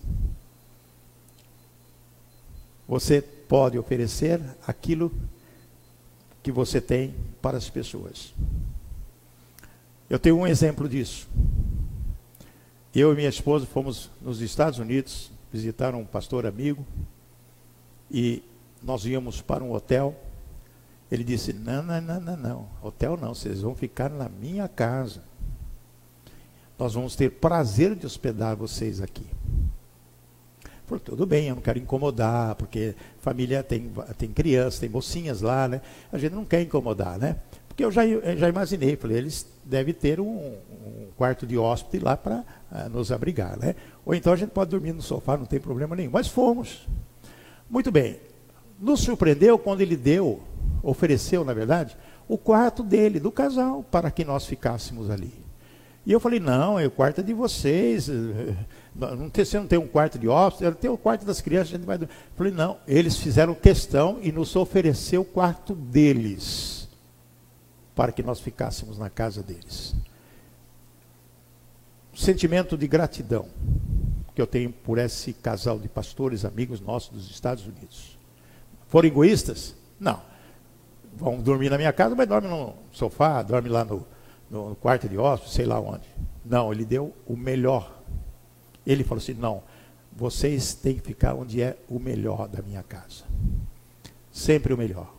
Você 2.86 3.20
pode 3.20 3.78
oferecer 3.78 4.40
aquilo 4.66 5.12
que 6.42 6.52
você 6.52 6.80
tem 6.80 7.14
para 7.40 7.56
as 7.56 7.68
pessoas. 7.68 8.32
Eu 10.08 10.18
tenho 10.18 10.36
um 10.36 10.46
exemplo 10.46 10.88
disso. 10.88 11.28
Eu 12.94 13.12
e 13.12 13.16
minha 13.16 13.28
esposa 13.28 13.66
fomos 13.66 14.10
nos 14.20 14.40
Estados 14.40 14.78
Unidos 14.78 15.30
visitar 15.52 15.94
um 15.94 16.04
pastor 16.04 16.46
amigo 16.46 16.84
e 18.10 18.42
nós 18.82 19.04
íamos 19.04 19.40
para 19.40 19.62
um 19.62 19.72
hotel. 19.72 20.14
Ele 21.10 21.22
disse: 21.22 21.52
Não, 21.52 21.82
não, 21.82 22.00
não, 22.00 22.20
não, 22.20 22.36
não. 22.36 22.68
Hotel 22.82 23.16
não, 23.16 23.34
vocês 23.34 23.60
vão 23.60 23.74
ficar 23.74 24.10
na 24.10 24.28
minha 24.28 24.66
casa. 24.68 25.22
Nós 26.80 26.94
vamos 26.94 27.14
ter 27.14 27.30
prazer 27.32 27.94
de 27.94 28.06
hospedar 28.06 28.56
vocês 28.56 29.02
aqui. 29.02 29.26
Falei, 30.86 31.04
tudo 31.04 31.26
bem, 31.26 31.48
eu 31.48 31.54
não 31.54 31.60
quero 31.60 31.78
incomodar, 31.78 32.54
porque 32.54 32.94
família 33.20 33.62
tem, 33.62 33.92
tem 34.16 34.30
crianças, 34.30 34.80
tem 34.80 34.88
mocinhas 34.88 35.42
lá, 35.42 35.68
né? 35.68 35.82
A 36.10 36.16
gente 36.16 36.32
não 36.32 36.42
quer 36.42 36.62
incomodar, 36.62 37.18
né? 37.18 37.36
Porque 37.68 37.84
eu 37.84 37.92
já, 37.92 38.06
eu 38.06 38.34
já 38.34 38.48
imaginei, 38.48 38.96
falei, 38.96 39.18
eles 39.18 39.46
devem 39.62 39.92
ter 39.92 40.20
um, 40.20 40.24
um 40.26 41.08
quarto 41.18 41.46
de 41.46 41.58
hóspede 41.58 42.02
lá 42.02 42.16
para 42.16 42.36
uh, 42.36 42.44
ah, 42.70 42.88
nos 42.88 43.12
abrigar, 43.12 43.58
né? 43.58 43.76
Ou 44.02 44.14
então 44.14 44.32
a 44.32 44.36
gente 44.36 44.48
pode 44.48 44.70
dormir 44.70 44.94
no 44.94 45.02
sofá, 45.02 45.36
não 45.36 45.44
tem 45.44 45.60
problema 45.60 45.94
nenhum. 45.94 46.10
Mas 46.10 46.28
fomos. 46.28 46.88
Muito 47.68 47.92
bem. 47.92 48.18
Nos 48.80 49.00
surpreendeu 49.00 49.58
quando 49.58 49.82
ele 49.82 49.98
deu, 49.98 50.40
ofereceu, 50.82 51.44
na 51.44 51.52
verdade, 51.52 51.94
o 52.26 52.38
quarto 52.38 52.82
dele, 52.82 53.20
do 53.20 53.30
casal, 53.30 53.84
para 53.90 54.10
que 54.10 54.24
nós 54.24 54.46
ficássemos 54.46 55.10
ali. 55.10 55.39
E 56.10 56.12
eu 56.12 56.18
falei, 56.18 56.40
não, 56.40 56.76
é 56.76 56.88
o 56.88 56.90
quarto 56.90 57.20
é 57.20 57.22
de 57.22 57.32
vocês. 57.32 58.08
Não 58.92 59.30
tem, 59.30 59.44
você 59.44 59.60
não 59.60 59.68
tem 59.68 59.78
um 59.78 59.86
quarto 59.86 60.18
de 60.18 60.26
hóspedes, 60.26 60.76
tem 60.80 60.90
o 60.90 60.98
quarto 60.98 61.24
das 61.24 61.40
crianças, 61.40 61.68
a 61.68 61.76
gente 61.76 61.86
vai. 61.86 61.98
Eu 61.98 62.08
falei, 62.34 62.52
não, 62.52 62.78
eles 62.84 63.16
fizeram 63.16 63.54
questão 63.54 64.18
e 64.20 64.32
nos 64.32 64.56
ofereceu 64.56 65.20
o 65.20 65.24
quarto 65.24 65.72
deles. 65.72 66.88
Para 67.94 68.10
que 68.10 68.24
nós 68.24 68.40
ficássemos 68.40 68.98
na 68.98 69.08
casa 69.08 69.40
deles. 69.40 69.94
Sentimento 72.12 72.76
de 72.76 72.88
gratidão 72.88 73.46
que 74.34 74.42
eu 74.42 74.48
tenho 74.48 74.72
por 74.72 74.98
esse 74.98 75.32
casal 75.32 75.78
de 75.78 75.88
pastores, 75.88 76.44
amigos 76.44 76.80
nossos 76.80 77.10
dos 77.10 77.30
Estados 77.30 77.64
Unidos. 77.64 78.18
Foram 78.88 79.06
egoístas? 79.06 79.76
Não. 80.00 80.20
Vão 81.16 81.40
dormir 81.40 81.70
na 81.70 81.78
minha 81.78 81.92
casa, 81.92 82.16
mas 82.16 82.26
dorme 82.26 82.48
no 82.48 82.74
sofá, 82.90 83.44
dorme 83.44 83.68
lá 83.68 83.84
no, 83.84 84.04
no 84.50 84.74
quarto 84.74 85.08
de 85.08 85.16
hóspedes, 85.16 85.54
sei 85.54 85.64
lá 85.64 85.78
onde. 85.78 86.04
Não, 86.44 86.72
ele 86.72 86.84
deu 86.84 87.14
o 87.26 87.36
melhor. 87.36 88.02
Ele 88.86 89.04
falou 89.04 89.22
assim: 89.22 89.34
não, 89.34 89.62
vocês 90.12 90.74
têm 90.74 90.96
que 90.96 91.06
ficar 91.06 91.34
onde 91.34 91.62
é 91.62 91.76
o 91.88 91.98
melhor 91.98 92.48
da 92.48 92.60
minha 92.60 92.82
casa. 92.82 93.24
Sempre 94.32 94.74
o 94.74 94.76
melhor. 94.78 95.14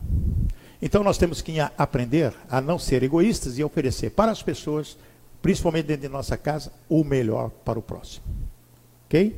Então 0.82 1.04
nós 1.04 1.18
temos 1.18 1.42
que 1.42 1.60
aprender 1.78 2.34
a 2.50 2.60
não 2.60 2.78
ser 2.78 3.04
egoístas 3.04 3.58
e 3.58 3.64
oferecer 3.64 4.12
para 4.12 4.32
as 4.32 4.42
pessoas, 4.42 4.98
principalmente 5.42 5.86
dentro 5.86 6.02
de 6.02 6.10
nossa 6.10 6.36
casa, 6.36 6.72
o 6.90 7.04
melhor 7.04 7.50
para 7.64 7.78
o 7.78 7.82
próximo. 7.82 8.26
Ok? 9.06 9.38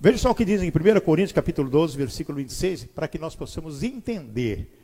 Veja 0.00 0.18
só 0.18 0.30
o 0.30 0.34
que 0.34 0.44
diz 0.44 0.62
em 0.62 0.68
1 0.68 1.00
Coríntios 1.00 1.32
capítulo 1.32 1.68
12, 1.68 1.96
versículo 1.96 2.36
26, 2.36 2.84
para 2.84 3.08
que 3.08 3.18
nós 3.18 3.34
possamos 3.34 3.82
entender 3.82 4.77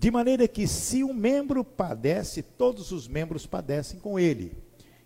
de 0.00 0.10
maneira 0.10 0.48
que 0.48 0.66
se 0.66 1.04
um 1.04 1.12
membro 1.12 1.62
padece, 1.62 2.40
todos 2.40 2.90
os 2.90 3.06
membros 3.06 3.44
padecem 3.44 4.00
com 4.00 4.18
ele. 4.18 4.56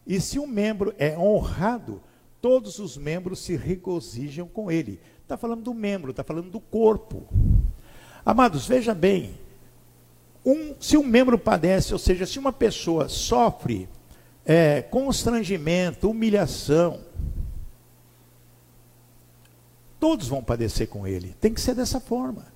E 0.07 0.21
se 0.21 0.39
um 0.39 0.47
membro 0.47 0.95
é 0.97 1.19
honrado, 1.19 2.01
todos 2.41 2.79
os 2.79 2.97
membros 2.97 3.41
se 3.41 3.57
regozijam 3.57 4.47
com 4.47 4.71
ele. 4.71 5.01
Está 5.21 5.37
falando 5.37 5.63
do 5.63 5.75
membro, 5.75 6.13
está 6.13 6.23
falando 6.23 6.49
do 6.49 6.61
corpo. 6.61 7.27
Amados, 8.25 8.69
veja 8.69 8.95
bem: 8.95 9.35
um, 10.47 10.77
se 10.79 10.97
um 10.97 11.03
membro 11.03 11.37
padece, 11.37 11.93
ou 11.93 11.99
seja, 11.99 12.25
se 12.25 12.39
uma 12.39 12.53
pessoa 12.53 13.09
sofre 13.09 13.89
é, 14.45 14.81
constrangimento, 14.81 16.09
humilhação, 16.09 17.01
todos 19.99 20.29
vão 20.29 20.41
padecer 20.41 20.87
com 20.87 21.05
ele. 21.05 21.35
Tem 21.41 21.53
que 21.53 21.61
ser 21.61 21.75
dessa 21.75 21.99
forma. 21.99 22.54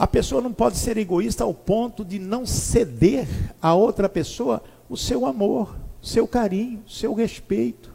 A 0.00 0.06
pessoa 0.06 0.40
não 0.40 0.50
pode 0.50 0.78
ser 0.78 0.96
egoísta 0.96 1.44
ao 1.44 1.52
ponto 1.52 2.02
de 2.06 2.18
não 2.18 2.46
ceder 2.46 3.28
a 3.60 3.74
outra 3.74 4.08
pessoa 4.08 4.64
o 4.88 4.96
seu 4.96 5.26
amor, 5.26 5.76
o 6.02 6.06
seu 6.06 6.26
carinho, 6.26 6.82
o 6.86 6.90
seu 6.90 7.12
respeito, 7.12 7.92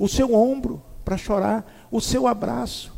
o 0.00 0.08
seu 0.08 0.34
ombro 0.34 0.82
para 1.04 1.16
chorar, 1.16 1.86
o 1.92 2.00
seu 2.00 2.26
abraço. 2.26 2.92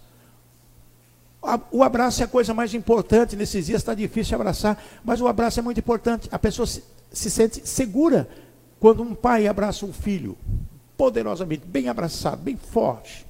O 1.70 1.82
abraço 1.82 2.22
é 2.22 2.24
a 2.24 2.28
coisa 2.28 2.54
mais 2.54 2.72
importante 2.72 3.36
nesses 3.36 3.66
dias, 3.66 3.82
está 3.82 3.92
difícil 3.92 4.36
abraçar, 4.36 4.82
mas 5.04 5.20
o 5.20 5.28
abraço 5.28 5.60
é 5.60 5.62
muito 5.62 5.80
importante. 5.80 6.26
A 6.32 6.38
pessoa 6.38 6.66
se, 6.66 6.82
se 7.12 7.30
sente 7.30 7.68
segura 7.68 8.26
quando 8.80 9.02
um 9.02 9.14
pai 9.14 9.46
abraça 9.46 9.84
um 9.84 9.92
filho, 9.92 10.34
poderosamente, 10.96 11.66
bem 11.66 11.90
abraçado, 11.90 12.40
bem 12.40 12.56
forte. 12.56 13.26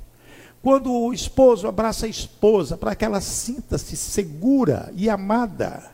Quando 0.65 0.91
o 0.91 1.13
esposo 1.13 1.69
abraça 1.69 2.07
a 2.07 2.09
esposa, 2.09 2.75
para 2.75 2.95
que 2.97 3.05
ela 3.05 3.21
sinta-se 3.21 3.99
segura 3.99 4.91
e 4.97 5.11
amada. 5.11 5.93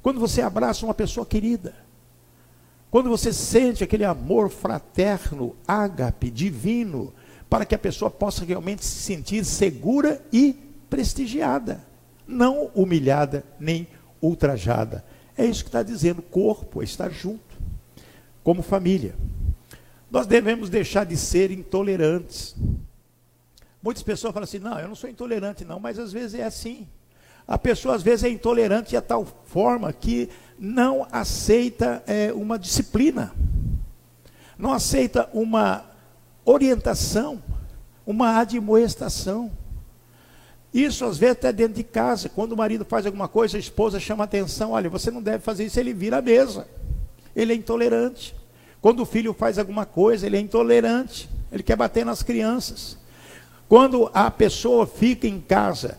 Quando 0.00 0.18
você 0.18 0.40
abraça 0.40 0.86
uma 0.86 0.94
pessoa 0.94 1.26
querida. 1.26 1.74
Quando 2.90 3.10
você 3.10 3.30
sente 3.30 3.84
aquele 3.84 4.06
amor 4.06 4.48
fraterno, 4.48 5.54
ágape, 5.68 6.30
divino, 6.30 7.12
para 7.50 7.66
que 7.66 7.74
a 7.74 7.78
pessoa 7.78 8.10
possa 8.10 8.42
realmente 8.42 8.82
se 8.82 9.02
sentir 9.02 9.44
segura 9.44 10.24
e 10.32 10.56
prestigiada, 10.88 11.84
não 12.26 12.70
humilhada 12.74 13.44
nem 13.58 13.86
ultrajada. 14.22 15.04
É 15.36 15.44
isso 15.44 15.62
que 15.62 15.68
está 15.68 15.82
dizendo, 15.82 16.22
corpo, 16.22 16.82
estar 16.82 17.10
junto, 17.10 17.58
como 18.42 18.62
família. 18.62 19.14
Nós 20.10 20.26
devemos 20.26 20.68
deixar 20.68 21.04
de 21.04 21.16
ser 21.16 21.50
intolerantes. 21.50 22.56
Muitas 23.82 24.02
pessoas 24.02 24.32
falam 24.32 24.44
assim: 24.44 24.58
não, 24.58 24.78
eu 24.78 24.88
não 24.88 24.94
sou 24.94 25.08
intolerante, 25.08 25.64
não, 25.64 25.78
mas 25.78 25.98
às 25.98 26.12
vezes 26.12 26.38
é 26.38 26.44
assim. 26.44 26.88
A 27.46 27.56
pessoa 27.56 27.94
às 27.94 28.02
vezes 28.02 28.24
é 28.24 28.28
intolerante 28.28 28.96
a 28.96 29.02
tal 29.02 29.26
forma 29.46 29.92
que 29.92 30.28
não 30.58 31.06
aceita 31.10 32.02
é, 32.06 32.32
uma 32.32 32.58
disciplina, 32.58 33.32
não 34.58 34.72
aceita 34.72 35.28
uma 35.32 35.84
orientação, 36.44 37.42
uma 38.06 38.38
admoestação. 38.38 39.50
Isso 40.72 41.04
às 41.04 41.18
vezes 41.18 41.38
até 41.38 41.52
dentro 41.52 41.74
de 41.74 41.82
casa, 41.82 42.28
quando 42.28 42.52
o 42.52 42.56
marido 42.56 42.84
faz 42.84 43.06
alguma 43.06 43.26
coisa, 43.26 43.56
a 43.56 43.60
esposa 43.60 43.98
chama 43.98 44.24
atenção, 44.24 44.72
olha, 44.72 44.88
você 44.88 45.10
não 45.10 45.22
deve 45.22 45.42
fazer 45.42 45.64
isso, 45.64 45.80
ele 45.80 45.92
vira 45.92 46.18
a 46.18 46.22
mesa. 46.22 46.68
Ele 47.34 47.52
é 47.52 47.56
intolerante. 47.56 48.39
Quando 48.80 49.00
o 49.00 49.06
filho 49.06 49.34
faz 49.34 49.58
alguma 49.58 49.84
coisa, 49.84 50.26
ele 50.26 50.36
é 50.36 50.40
intolerante, 50.40 51.28
ele 51.52 51.62
quer 51.62 51.76
bater 51.76 52.04
nas 52.04 52.22
crianças. 52.22 52.96
Quando 53.68 54.10
a 54.14 54.30
pessoa 54.30 54.86
fica 54.86 55.26
em 55.26 55.40
casa 55.40 55.98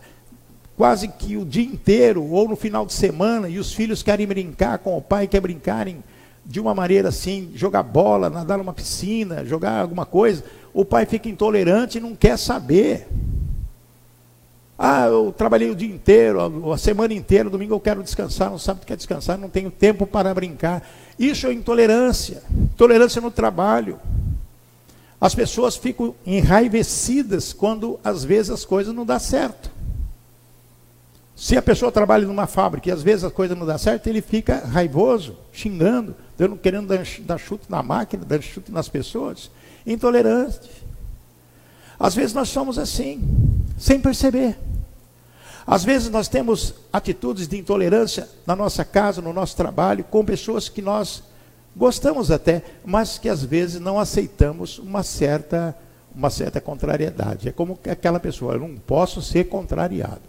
quase 0.75 1.07
que 1.07 1.37
o 1.37 1.45
dia 1.45 1.63
inteiro 1.63 2.23
ou 2.23 2.49
no 2.49 2.55
final 2.55 2.85
de 2.85 2.93
semana 2.93 3.47
e 3.47 3.59
os 3.59 3.71
filhos 3.71 4.01
querem 4.01 4.25
brincar 4.25 4.79
com 4.79 4.97
o 4.97 5.01
pai, 5.01 5.27
quer 5.27 5.39
brincarem 5.39 6.03
de 6.43 6.59
uma 6.59 6.73
maneira 6.73 7.09
assim, 7.09 7.51
jogar 7.53 7.83
bola, 7.83 8.29
nadar 8.29 8.57
numa 8.57 8.73
piscina, 8.73 9.45
jogar 9.45 9.79
alguma 9.79 10.05
coisa, 10.05 10.43
o 10.73 10.83
pai 10.83 11.05
fica 11.05 11.29
intolerante 11.29 11.97
e 11.99 12.01
não 12.01 12.15
quer 12.15 12.37
saber. 12.37 13.07
Ah, 14.77 15.05
eu 15.05 15.31
trabalhei 15.31 15.69
o 15.69 15.75
dia 15.75 15.87
inteiro, 15.87 16.71
a 16.73 16.77
semana 16.77 17.13
inteira, 17.13 17.47
domingo 17.47 17.75
eu 17.75 17.79
quero 17.79 18.01
descansar, 18.01 18.49
não 18.49 18.57
sabe 18.57 18.81
o 18.81 18.85
que 18.85 18.91
é 18.91 18.95
descansar, 18.95 19.37
não 19.37 19.49
tenho 19.49 19.69
tempo 19.69 20.07
para 20.07 20.33
brincar. 20.33 20.81
Isso 21.17 21.47
é 21.47 21.53
intolerância, 21.53 22.43
intolerância 22.51 23.21
no 23.21 23.31
trabalho. 23.31 23.99
As 25.19 25.35
pessoas 25.35 25.75
ficam 25.75 26.15
enraivecidas 26.25 27.53
quando 27.53 27.99
às 28.03 28.23
vezes 28.23 28.49
as 28.49 28.65
coisas 28.65 28.93
não 28.93 29.05
dão 29.05 29.19
certo. 29.19 29.69
Se 31.35 31.57
a 31.57 31.61
pessoa 31.61 31.91
trabalha 31.91 32.27
numa 32.27 32.47
fábrica 32.47 32.89
e 32.89 32.91
às 32.91 33.01
vezes 33.01 33.23
as 33.23 33.31
coisas 33.31 33.57
não 33.57 33.65
dão 33.65 33.77
certo, 33.77 34.07
ele 34.07 34.21
fica 34.21 34.59
raivoso, 34.65 35.37
xingando, 35.51 36.15
dando, 36.37 36.55
querendo 36.57 36.87
dar, 36.87 37.05
dar 37.21 37.37
chute 37.37 37.65
na 37.69 37.81
máquina, 37.81 38.23
dando 38.25 38.43
chute 38.43 38.71
nas 38.71 38.87
pessoas. 38.87 39.49
Intolerante. 39.85 40.69
Às 41.99 42.15
vezes 42.15 42.33
nós 42.33 42.49
somos 42.49 42.79
assim, 42.79 43.21
sem 43.77 43.99
perceber. 43.99 44.57
Às 45.71 45.85
vezes 45.85 46.09
nós 46.09 46.27
temos 46.27 46.75
atitudes 46.91 47.47
de 47.47 47.57
intolerância 47.57 48.27
na 48.45 48.57
nossa 48.57 48.83
casa, 48.83 49.21
no 49.21 49.31
nosso 49.31 49.55
trabalho, 49.55 50.03
com 50.03 50.25
pessoas 50.25 50.67
que 50.67 50.81
nós 50.81 51.23
gostamos 51.73 52.29
até, 52.29 52.61
mas 52.83 53.17
que 53.17 53.29
às 53.29 53.41
vezes 53.41 53.79
não 53.79 53.97
aceitamos 53.97 54.79
uma 54.79 55.01
certa, 55.01 55.73
uma 56.13 56.29
certa 56.29 56.59
contrariedade. 56.59 57.47
É 57.47 57.53
como 57.53 57.79
aquela 57.89 58.19
pessoa, 58.19 58.55
eu 58.55 58.59
não 58.59 58.75
posso 58.75 59.21
ser 59.21 59.45
contrariado. 59.45 60.19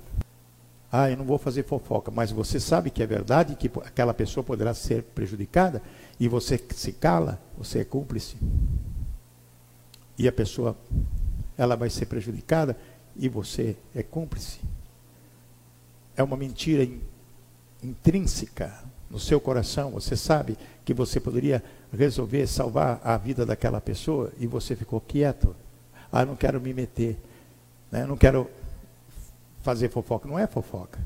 Ah, 0.93 1.11
eu 1.11 1.17
não 1.17 1.25
vou 1.25 1.39
fazer 1.39 1.65
fofoca, 1.65 2.13
mas 2.13 2.31
você 2.31 2.61
sabe 2.61 2.89
que 2.89 3.03
é 3.03 3.07
verdade 3.07 3.57
que 3.57 3.69
aquela 3.85 4.15
pessoa 4.15 4.45
poderá 4.45 4.73
ser 4.73 5.03
prejudicada 5.03 5.83
e 6.21 6.29
você 6.29 6.57
se 6.77 6.93
cala, 6.93 7.41
você 7.59 7.81
é 7.81 7.85
cúmplice. 7.85 8.37
E 10.17 10.29
a 10.29 10.33
pessoa, 10.33 10.77
ela 11.59 11.75
vai 11.75 11.91
ser 11.91 12.07
prejudicada 12.07 12.77
e 13.17 13.29
você 13.29 13.75
é 13.93 14.05
cúmplice 14.05 14.61
é 16.17 16.23
uma 16.23 16.37
mentira 16.37 16.85
in, 16.85 17.01
intrínseca 17.83 18.73
no 19.11 19.19
seu 19.19 19.41
coração. 19.41 19.91
Você 19.93 20.17
sabe 20.17 20.57
que 20.85 20.95
você 20.95 21.21
poderia 21.21 21.63
resolver 21.93 22.47
salvar 22.47 23.01
a 23.05 23.17
vida 23.17 23.45
daquela 23.45 23.81
pessoa 23.81 24.33
e 24.39 24.47
você 24.47 24.75
ficou 24.75 25.01
quieto. 25.01 25.55
Ah, 26.11 26.25
não 26.25 26.37
quero 26.37 26.61
me 26.61 26.73
meter. 26.73 27.19
Né? 27.91 28.07
Não 28.07 28.17
quero 28.17 28.49
fazer 29.63 29.89
fofoca. 29.89 30.29
Não 30.29 30.39
é 30.39 30.47
fofoca. 30.47 30.99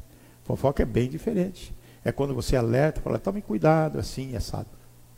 Fofoca 0.45 0.83
é 0.83 0.87
bem 0.87 1.09
diferente. 1.09 1.75
É 2.05 2.13
quando 2.13 2.35
você 2.35 2.57
alerta, 2.57 3.01
fala, 3.01 3.19
tome 3.19 3.43
cuidado, 3.43 3.99
assim, 3.99 4.37
assado. 4.37 4.69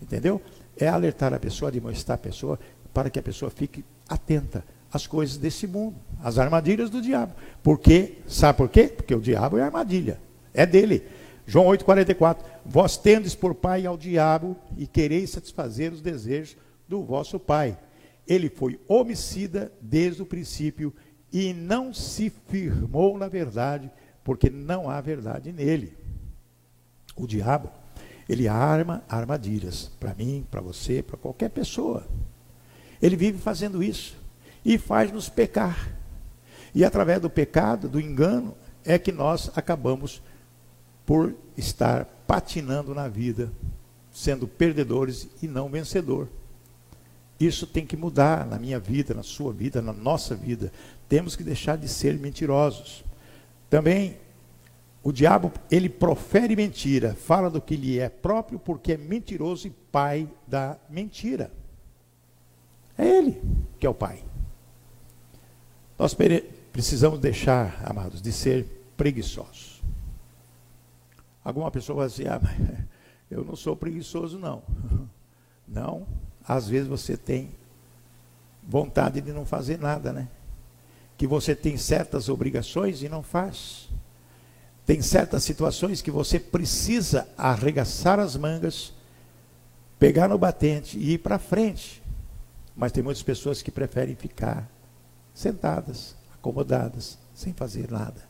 Entendeu? 0.01 0.41
É 0.77 0.89
alertar 0.89 1.35
a 1.35 1.39
pessoa, 1.39 1.71
demonstrar 1.71 2.15
a 2.15 2.19
pessoa, 2.19 2.59
para 2.95 3.11
que 3.11 3.19
a 3.19 3.23
pessoa 3.23 3.51
fique 3.51 3.85
atenta 4.09 4.65
as 4.93 5.07
coisas 5.07 5.37
desse 5.37 5.67
mundo, 5.67 5.97
as 6.23 6.39
armadilhas 6.39 6.91
do 6.91 7.01
diabo. 7.01 7.35
Porque, 7.63 8.19
sabe 8.27 8.57
por 8.57 8.69
quê? 8.69 8.85
Porque 8.89 9.15
o 9.15 9.21
diabo 9.21 9.59
é 9.59 9.63
armadilha, 9.63 10.21
é 10.53 10.65
dele. 10.65 11.07
João 11.47 11.67
8,44: 11.67 12.39
Vós 12.65 12.97
tendes 12.97 13.35
por 13.35 13.55
pai 13.55 13.87
ao 13.87 13.97
diabo 13.97 14.57
e 14.77 14.87
quereis 14.87 15.31
satisfazer 15.31 15.93
os 15.93 16.01
desejos 16.01 16.57
do 16.87 17.03
vosso 17.03 17.39
pai. 17.39 17.79
Ele 18.27 18.49
foi 18.49 18.79
homicida 18.87 19.73
desde 19.81 20.23
o 20.23 20.27
princípio 20.27 20.95
e 21.33 21.53
não 21.53 21.93
se 21.93 22.31
firmou 22.49 23.17
na 23.19 23.29
verdade, 23.29 23.91
porque 24.25 24.51
não 24.51 24.89
há 24.91 25.01
verdade 25.01 25.53
nele. 25.53 25.97
O 27.17 27.27
diabo, 27.27 27.71
ele 28.29 28.47
arma 28.47 29.03
armadilhas 29.09 29.91
para 29.99 30.15
mim, 30.15 30.47
para 30.51 30.61
você, 30.61 31.03
para 31.03 31.17
qualquer 31.17 31.51
pessoa. 31.51 32.07
Ele 33.01 33.17
vive 33.17 33.39
fazendo 33.39 33.83
isso 33.83 34.18
e 34.69 34.77
faz-nos 34.77 35.31
pecar. 35.31 35.97
E 36.75 36.85
através 36.85 37.23
do 37.23 37.31
pecado, 37.31 37.89
do 37.89 37.99
engano, 37.99 38.55
é 38.85 38.99
que 38.99 39.11
nós 39.11 39.51
acabamos 39.57 40.21
por 41.07 41.35
estar 41.57 42.05
patinando 42.27 42.95
na 42.95 43.09
vida, 43.09 43.51
sendo 44.13 44.47
perdedores 44.47 45.27
e 45.43 45.49
não 45.49 45.71
vencedor. 45.71 46.29
Isso 47.41 47.67
tem 47.67 47.87
que 47.87 47.97
mudar 47.97 48.45
na 48.45 48.59
minha 48.59 48.79
vida, 48.79 49.15
na 49.15 49.23
sua 49.23 49.55
vida, 49.55 49.81
na 49.81 49.95
nossa 49.95 50.37
vida. 50.37 50.71
Temos 51.09 51.35
que 51.35 51.43
deixar 51.43 51.79
de 51.79 51.89
ser 51.89 52.19
mentirosos. 52.19 53.03
Também 53.71 54.19
o 55.03 55.11
diabo, 55.11 55.51
ele 55.71 55.89
profere 55.89 56.55
mentira, 56.55 57.15
fala 57.15 57.49
do 57.49 57.63
que 57.63 57.75
lhe 57.75 57.99
é 57.99 58.11
próprio 58.11 58.59
porque 58.59 58.93
é 58.93 58.97
mentiroso 58.99 59.67
e 59.67 59.71
pai 59.71 60.29
da 60.47 60.77
mentira. 60.91 61.51
É 62.99 63.07
ele 63.07 63.41
que 63.81 63.87
é 63.87 63.89
o 63.89 63.95
pai. 63.95 64.29
Nós 65.99 66.17
precisamos 66.73 67.19
deixar, 67.19 67.83
amados, 67.85 68.23
de 68.23 68.33
ser 68.33 68.65
preguiçosos. 68.97 69.83
Alguma 71.43 71.71
pessoa 71.71 72.01
vai 72.01 72.09
dizer, 72.09 72.29
ah, 72.29 72.41
mas 72.41 72.79
eu 73.29 73.45
não 73.45 73.57
sou 73.57 73.75
preguiçoso, 73.75 74.39
não. 74.39 74.63
Não, 75.71 76.07
às 76.43 76.67
vezes 76.67 76.89
você 76.89 77.15
tem 77.15 77.51
vontade 78.67 79.21
de 79.21 79.35
não 79.35 79.45
fazer 79.45 79.79
nada, 79.79 80.15
né? 80.15 80.27
Que 81.15 81.27
você 81.27 81.55
tem 81.55 81.77
certas 81.77 82.31
obrigações 82.31 83.03
e 83.03 83.09
não 83.09 83.23
faz. 83.23 83.91
Tem 84.87 85.03
certas 85.03 85.45
situações 85.45 86.01
que 86.01 86.11
você 86.11 86.41
precisa 86.41 87.29
arregaçar 87.37 88.19
as 88.19 88.35
mangas, 88.35 88.95
pegar 89.99 90.27
no 90.27 90.39
batente 90.39 90.99
e 90.99 91.13
ir 91.13 91.19
para 91.19 91.39
frente. 91.39 92.03
Mas 92.75 92.93
tem 92.93 93.03
muitas 93.03 93.23
pessoas 93.23 93.61
que 93.61 93.71
preferem 93.71 94.15
ficar 94.15 94.67
sentadas, 95.39 96.17
acomodadas, 96.35 97.17
sem 97.33 97.53
fazer 97.53 97.89
nada. 97.93 98.29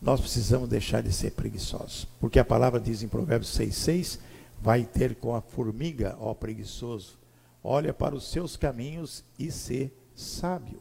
Nós 0.00 0.20
precisamos 0.20 0.68
deixar 0.68 1.02
de 1.02 1.10
ser 1.10 1.30
preguiçosos, 1.30 2.06
porque 2.20 2.38
a 2.38 2.44
palavra 2.44 2.78
diz 2.78 3.02
em 3.02 3.08
Provérbios 3.08 3.58
6,6: 3.58 4.18
Vai 4.60 4.84
ter 4.84 5.14
com 5.14 5.34
a 5.34 5.40
formiga, 5.40 6.18
ó 6.20 6.34
preguiçoso, 6.34 7.18
olha 7.62 7.94
para 7.94 8.14
os 8.14 8.30
seus 8.30 8.58
caminhos 8.58 9.24
e 9.38 9.50
ser 9.50 9.98
sábio. 10.14 10.80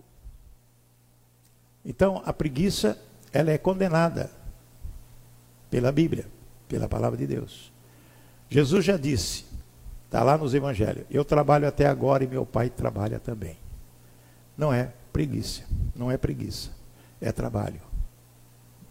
Então, 1.85 2.21
a 2.25 2.33
preguiça, 2.33 3.01
ela 3.31 3.51
é 3.51 3.57
condenada 3.57 4.29
pela 5.69 5.93
Bíblia, 5.93 6.27
pela 6.67 6.89
palavra 6.89 7.17
de 7.17 7.25
Deus. 7.25 7.71
Jesus 8.49 8.83
já 8.83 8.97
disse, 8.97 9.45
está 10.05 10.23
lá 10.23 10.37
nos 10.37 10.53
evangelhos, 10.53 11.05
eu 11.09 11.23
trabalho 11.23 11.67
até 11.69 11.85
agora 11.87 12.25
e 12.25 12.27
meu 12.27 12.45
pai 12.45 12.69
trabalha 12.69 13.17
também. 13.17 13.62
Não 14.57 14.73
é 14.73 14.91
preguiça, 15.11 15.63
não 15.95 16.11
é 16.11 16.17
preguiça, 16.17 16.69
é 17.19 17.31
trabalho. 17.31 17.81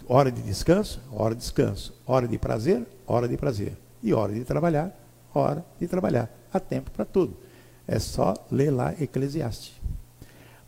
Hora 0.09 0.31
de 0.31 0.43
descanso, 0.43 1.01
hora 1.13 1.35
de 1.35 1.41
descanso. 1.41 1.95
Hora 2.07 2.27
de 2.27 2.39
prazer, 2.39 2.87
hora 3.07 3.29
de 3.29 3.37
prazer. 3.37 3.77
E 4.03 4.13
hora 4.13 4.33
de 4.33 4.45
trabalhar, 4.45 4.93
hora 5.33 5.65
de 5.79 5.87
trabalhar. 5.87 6.31
Há 6.53 6.59
tempo 6.59 6.91
para 6.91 7.05
tudo. 7.05 7.37
É 7.87 7.99
só 7.99 8.35
ler 8.51 8.71
lá 8.71 8.93
Eclesiastes. 9.01 9.81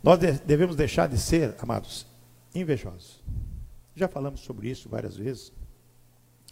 Nós 0.01 0.19
devemos 0.45 0.75
deixar 0.75 1.07
de 1.07 1.17
ser, 1.17 1.55
amados, 1.59 2.05
invejosos. 2.53 3.23
Já 3.95 4.07
falamos 4.07 4.41
sobre 4.41 4.69
isso 4.69 4.87
várias 4.89 5.17
vezes. 5.17 5.51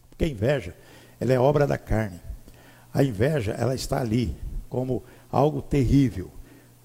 Porque 0.10 0.26
a 0.26 0.28
inveja, 0.28 0.76
ela 1.20 1.34
é 1.34 1.40
obra 1.40 1.66
da 1.66 1.78
carne. 1.78 2.20
A 2.94 3.04
inveja, 3.04 3.54
ela 3.54 3.76
está 3.76 4.00
ali 4.00 4.36
como 4.70 5.04
algo 5.32 5.62
terrível. 5.62 6.32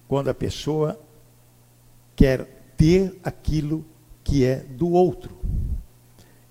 Quando 0.06 0.28
a 0.28 0.34
pessoa 0.34 0.98
quer 2.18 2.72
ter 2.76 3.16
aquilo 3.22 3.84
que 4.24 4.44
é 4.44 4.56
do 4.56 4.90
outro. 4.90 5.38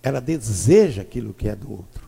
Ela 0.01 0.21
deseja 0.21 1.01
aquilo 1.01 1.33
que 1.33 1.49
é 1.49 1.55
do 1.57 1.69
outro. 1.69 2.07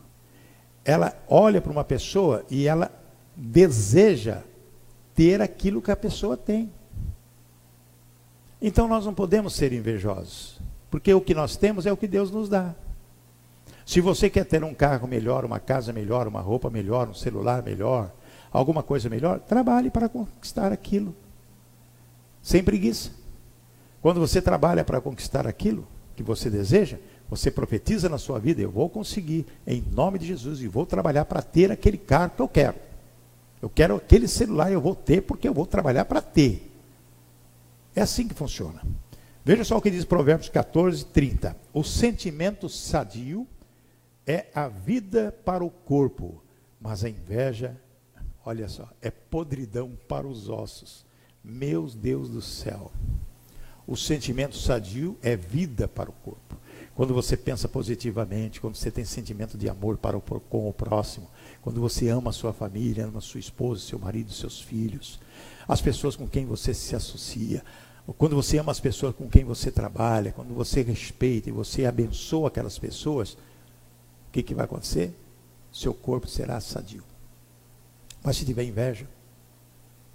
Ela 0.86 1.22
olha 1.28 1.60
para 1.60 1.70
uma 1.70 1.84
pessoa 1.84 2.46
e 2.50 2.66
ela 2.66 2.90
deseja 3.36 4.44
ter 5.14 5.42
aquilo 5.42 5.82
que 5.82 5.92
a 5.92 5.96
pessoa 5.98 6.38
tem. 6.38 6.72
Então 8.62 8.88
nós 8.88 9.06
não 9.06 9.14
podemos 9.14 9.54
ser 9.56 9.74
invejosos, 9.74 10.58
porque 10.90 11.14
o 11.14 11.20
que 11.20 11.36
nós 11.36 11.58
temos 11.58 11.86
é 11.86 11.92
o 11.92 11.98
que 11.98 12.08
Deus 12.08 12.32
nos 12.32 12.48
dá. 12.48 12.74
Se 13.86 14.00
você 14.00 14.30
quer 14.30 14.46
ter 14.46 14.64
um 14.64 14.74
carro 14.74 15.06
melhor, 15.06 15.44
uma 15.44 15.60
casa 15.60 15.92
melhor, 15.92 16.30
uma 16.30 16.40
roupa 16.40 16.70
melhor, 16.70 17.10
um 17.10 17.14
celular 17.14 17.62
melhor, 17.62 18.10
alguma 18.54 18.82
coisa 18.82 19.10
melhor, 19.10 19.38
trabalhe 19.42 19.92
para 19.92 20.08
conquistar 20.08 20.72
aquilo. 20.72 21.14
Sem 22.42 22.64
preguiça. 22.64 23.19
Quando 24.02 24.20
você 24.20 24.42
trabalha 24.42 24.84
para 24.84 25.02
conquistar 25.02 25.46
aquilo 25.48 25.88
que 26.16 26.24
você 26.24 26.50
deseja, 26.50 26.98
você 27.30 27.52
profetiza 27.52 28.10
na 28.10 28.18
sua 28.18 28.40
vida: 28.40 28.62
eu 28.62 28.72
vou 28.72 28.90
conseguir, 28.90 29.46
em 29.66 29.82
nome 29.82 30.20
de 30.20 30.26
Jesus, 30.28 30.62
e 30.62 30.68
vou 30.68 30.86
trabalhar 30.86 31.26
para 31.26 31.42
ter 31.42 31.72
aquele 31.72 31.98
carro 31.98 32.32
que 32.36 32.42
eu 32.42 32.48
quero. 32.48 32.76
Eu 33.62 33.70
quero 33.70 33.96
aquele 33.96 34.28
celular, 34.28 34.72
eu 34.72 34.80
vou 34.80 34.96
ter 34.96 35.22
porque 35.22 35.48
eu 35.48 35.54
vou 35.54 35.66
trabalhar 35.66 36.06
para 36.06 36.22
ter. 36.22 36.72
É 37.96 38.02
assim 38.02 38.28
que 38.28 38.34
funciona. 38.34 38.82
Veja 39.44 39.64
só 39.64 39.78
o 39.78 39.82
que 39.82 39.92
diz 39.92 40.06
Provérbios 40.06 40.50
14, 40.50 41.06
30. 41.06 41.56
O 41.74 41.84
sentimento 41.84 42.70
sadio 42.70 43.48
é 44.26 44.48
a 44.54 44.68
vida 44.68 45.36
para 45.44 45.64
o 45.64 45.70
corpo, 45.70 46.42
mas 46.80 47.04
a 47.04 47.10
inveja, 47.10 47.76
olha 48.46 48.70
só, 48.70 48.88
é 49.02 49.10
podridão 49.10 49.98
para 50.08 50.28
os 50.28 50.48
ossos. 50.48 51.06
Meus 51.44 51.96
Deus 51.96 52.30
do 52.30 52.42
céu. 52.42 52.92
O 53.90 53.98
sentimento 53.98 54.56
sadio 54.56 55.18
é 55.20 55.36
vida 55.36 55.88
para 55.88 56.12
o 56.12 56.14
corpo. 56.14 56.56
Quando 56.94 57.12
você 57.12 57.36
pensa 57.36 57.68
positivamente, 57.68 58.62
quando 58.62 58.76
você 58.76 58.92
tem 58.92 59.04
sentimento 59.04 59.58
de 59.58 59.68
amor 59.68 59.98
para 59.98 60.16
o, 60.16 60.22
com 60.22 60.70
o 60.70 60.72
próximo, 60.72 61.28
quando 61.60 61.82
você 61.82 62.08
ama 62.08 62.30
a 62.30 62.34
sua 62.34 62.54
família, 62.54 63.08
ama 63.08 63.18
a 63.18 63.22
sua 63.22 63.40
esposa, 63.40 63.82
seu 63.82 63.98
marido, 63.98 64.32
seus 64.32 64.62
filhos, 64.62 65.20
as 65.68 65.82
pessoas 65.82 66.16
com 66.16 66.28
quem 66.28 66.46
você 66.46 66.72
se 66.72 66.96
associa, 66.96 67.64
quando 68.16 68.36
você 68.36 68.60
ama 68.60 68.72
as 68.72 68.80
pessoas 68.80 69.16
com 69.16 69.28
quem 69.28 69.44
você 69.44 69.72
trabalha, 69.72 70.34
quando 70.34 70.54
você 70.54 70.84
respeita 70.84 71.50
e 71.50 71.52
você 71.52 71.88
abençoa 71.88 72.50
aquelas 72.50 72.78
pessoas, 72.78 73.34
o 73.34 74.32
que, 74.32 74.44
que 74.44 74.54
vai 74.54 74.66
acontecer? 74.66 75.16
Seu 75.74 75.96
corpo 75.96 76.28
será 76.28 76.62
sadio. 76.62 77.04
Mas 78.22 78.38
se 78.38 78.46
tiver 78.46 78.66
inveja, 78.66 79.10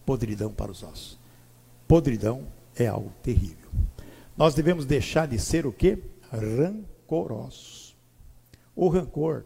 podridão 0.07 0.53
para 0.53 0.71
os 0.71 0.85
ossos. 0.85 1.19
Podridão 1.89 2.47
é 2.77 2.87
algo 2.87 3.13
terrível. 3.21 3.64
Nós 4.37 4.55
devemos 4.55 4.85
deixar 4.85 5.29
de 5.29 5.39
ser 5.39 5.67
o 5.67 5.73
que? 5.73 5.99
Rancorosos. 6.31 7.97
O 8.75 8.89
rancor 8.89 9.45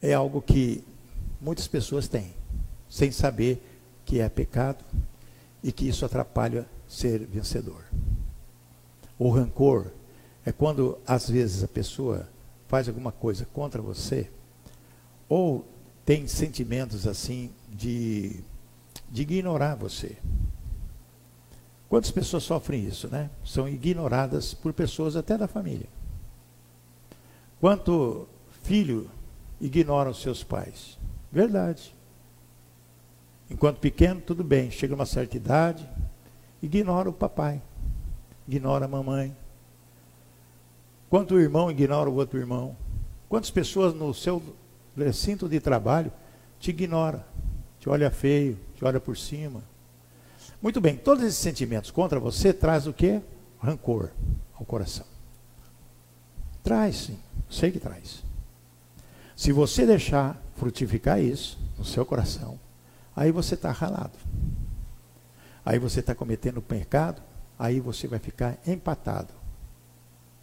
é 0.00 0.14
algo 0.14 0.40
que 0.40 0.82
muitas 1.40 1.68
pessoas 1.68 2.08
têm, 2.08 2.32
sem 2.88 3.12
saber 3.12 3.62
que 4.04 4.20
é 4.20 4.28
pecado 4.28 4.84
e 5.62 5.70
que 5.70 5.86
isso 5.86 6.04
atrapalha 6.06 6.66
ser 6.88 7.26
vencedor. 7.26 7.84
O 9.18 9.30
rancor 9.30 9.92
é 10.44 10.52
quando, 10.52 10.98
às 11.06 11.28
vezes, 11.28 11.62
a 11.62 11.68
pessoa 11.68 12.28
faz 12.68 12.88
alguma 12.88 13.12
coisa 13.12 13.46
contra 13.52 13.82
você, 13.82 14.30
ou 15.28 15.66
tem 16.04 16.26
sentimentos 16.28 17.06
assim 17.06 17.50
de, 17.68 18.40
de 19.10 19.22
ignorar 19.22 19.74
você. 19.74 20.16
Quantas 21.88 22.10
pessoas 22.10 22.42
sofrem 22.42 22.84
isso, 22.84 23.08
né? 23.08 23.30
São 23.44 23.68
ignoradas 23.68 24.54
por 24.54 24.72
pessoas 24.72 25.14
até 25.14 25.38
da 25.38 25.46
família. 25.46 25.88
Quanto 27.60 28.28
filho 28.62 29.08
ignora 29.60 30.10
os 30.10 30.20
seus 30.20 30.42
pais? 30.42 30.98
Verdade. 31.30 31.94
Enquanto 33.48 33.78
pequeno, 33.78 34.20
tudo 34.20 34.42
bem. 34.42 34.70
Chega 34.70 34.94
uma 34.94 35.06
certa 35.06 35.36
idade, 35.36 35.88
ignora 36.60 37.08
o 37.08 37.12
papai, 37.12 37.62
ignora 38.48 38.86
a 38.86 38.88
mamãe. 38.88 39.36
Quanto 41.08 41.34
o 41.34 41.40
irmão 41.40 41.70
ignora 41.70 42.10
o 42.10 42.14
outro 42.16 42.38
irmão. 42.38 42.76
Quantas 43.28 43.50
pessoas 43.50 43.94
no 43.94 44.12
seu 44.12 44.42
recinto 44.96 45.48
de 45.48 45.60
trabalho 45.60 46.12
te 46.58 46.70
ignora, 46.70 47.24
te 47.78 47.88
olha 47.88 48.10
feio, 48.10 48.58
te 48.74 48.84
olha 48.84 48.98
por 48.98 49.16
cima. 49.16 49.62
Muito 50.60 50.80
bem, 50.80 50.96
todos 50.96 51.22
esses 51.24 51.38
sentimentos 51.38 51.90
contra 51.90 52.18
você 52.18 52.52
traz 52.52 52.86
o 52.86 52.92
que? 52.92 53.20
Rancor 53.60 54.10
ao 54.54 54.64
coração. 54.64 55.06
Traz, 56.62 56.96
sim, 56.96 57.18
sei 57.50 57.70
que 57.70 57.78
traz. 57.78 58.24
Se 59.36 59.52
você 59.52 59.86
deixar 59.86 60.42
frutificar 60.56 61.20
isso 61.20 61.58
no 61.78 61.84
seu 61.84 62.04
coração, 62.06 62.58
aí 63.14 63.30
você 63.30 63.54
está 63.54 63.70
ralado. 63.70 64.18
Aí 65.64 65.78
você 65.78 66.00
está 66.00 66.14
cometendo 66.14 66.62
pecado, 66.62 67.20
aí 67.58 67.80
você 67.80 68.06
vai 68.08 68.18
ficar 68.18 68.56
empatado. 68.66 69.34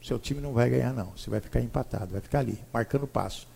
Seu 0.01 0.19
time 0.19 0.41
não 0.41 0.53
vai 0.53 0.69
ganhar, 0.69 0.93
não. 0.93 1.11
Você 1.15 1.29
vai 1.29 1.39
ficar 1.39 1.61
empatado, 1.61 2.11
vai 2.11 2.21
ficar 2.21 2.39
ali, 2.39 2.59
marcando 2.73 3.07
passo. 3.07 3.47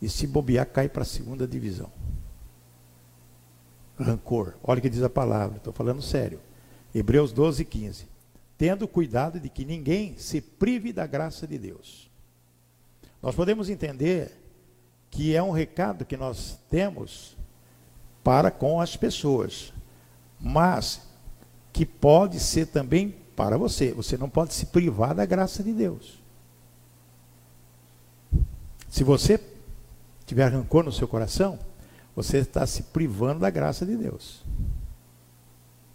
E 0.00 0.08
se 0.08 0.26
bobear, 0.26 0.66
cai 0.66 0.88
para 0.88 1.02
a 1.02 1.06
segunda 1.06 1.48
divisão. 1.48 1.90
Rancor. 3.98 4.54
Olha 4.62 4.78
o 4.78 4.82
que 4.82 4.90
diz 4.90 5.02
a 5.02 5.10
palavra, 5.10 5.56
estou 5.56 5.72
falando 5.72 6.02
sério. 6.02 6.40
Hebreus 6.94 7.32
12, 7.32 7.64
15. 7.64 8.06
Tendo 8.58 8.88
cuidado 8.88 9.38
de 9.38 9.48
que 9.48 9.64
ninguém 9.64 10.16
se 10.16 10.40
prive 10.40 10.92
da 10.92 11.06
graça 11.06 11.46
de 11.46 11.58
Deus. 11.58 12.10
Nós 13.22 13.34
podemos 13.34 13.68
entender 13.68 14.32
que 15.10 15.34
é 15.34 15.42
um 15.42 15.50
recado 15.50 16.04
que 16.04 16.16
nós 16.16 16.58
temos 16.70 17.36
para 18.22 18.50
com 18.50 18.80
as 18.80 18.96
pessoas, 18.96 19.72
mas 20.40 21.00
que 21.72 21.86
pode 21.86 22.40
ser 22.40 22.66
também 22.66 23.14
para 23.36 23.56
você. 23.56 23.92
Você 23.92 24.16
não 24.16 24.28
pode 24.28 24.54
se 24.54 24.66
privar 24.66 25.14
da 25.14 25.26
graça 25.26 25.62
de 25.62 25.72
Deus. 25.72 26.22
Se 28.88 29.04
você 29.04 29.38
tiver 30.24 30.48
rancor 30.48 30.84
no 30.84 30.92
seu 30.92 31.06
coração, 31.06 31.58
você 32.16 32.38
está 32.38 32.66
se 32.66 32.84
privando 32.84 33.40
da 33.40 33.50
graça 33.50 33.84
de 33.84 33.94
Deus. 33.94 34.42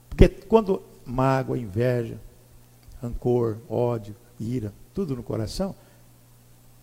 Porque 0.08 0.30
quando 0.30 0.84
mágoa, 1.04 1.58
inveja, 1.58 2.20
rancor, 3.02 3.58
ódio, 3.68 4.16
ira, 4.40 4.72
tudo 4.94 5.16
no 5.16 5.24
coração, 5.24 5.76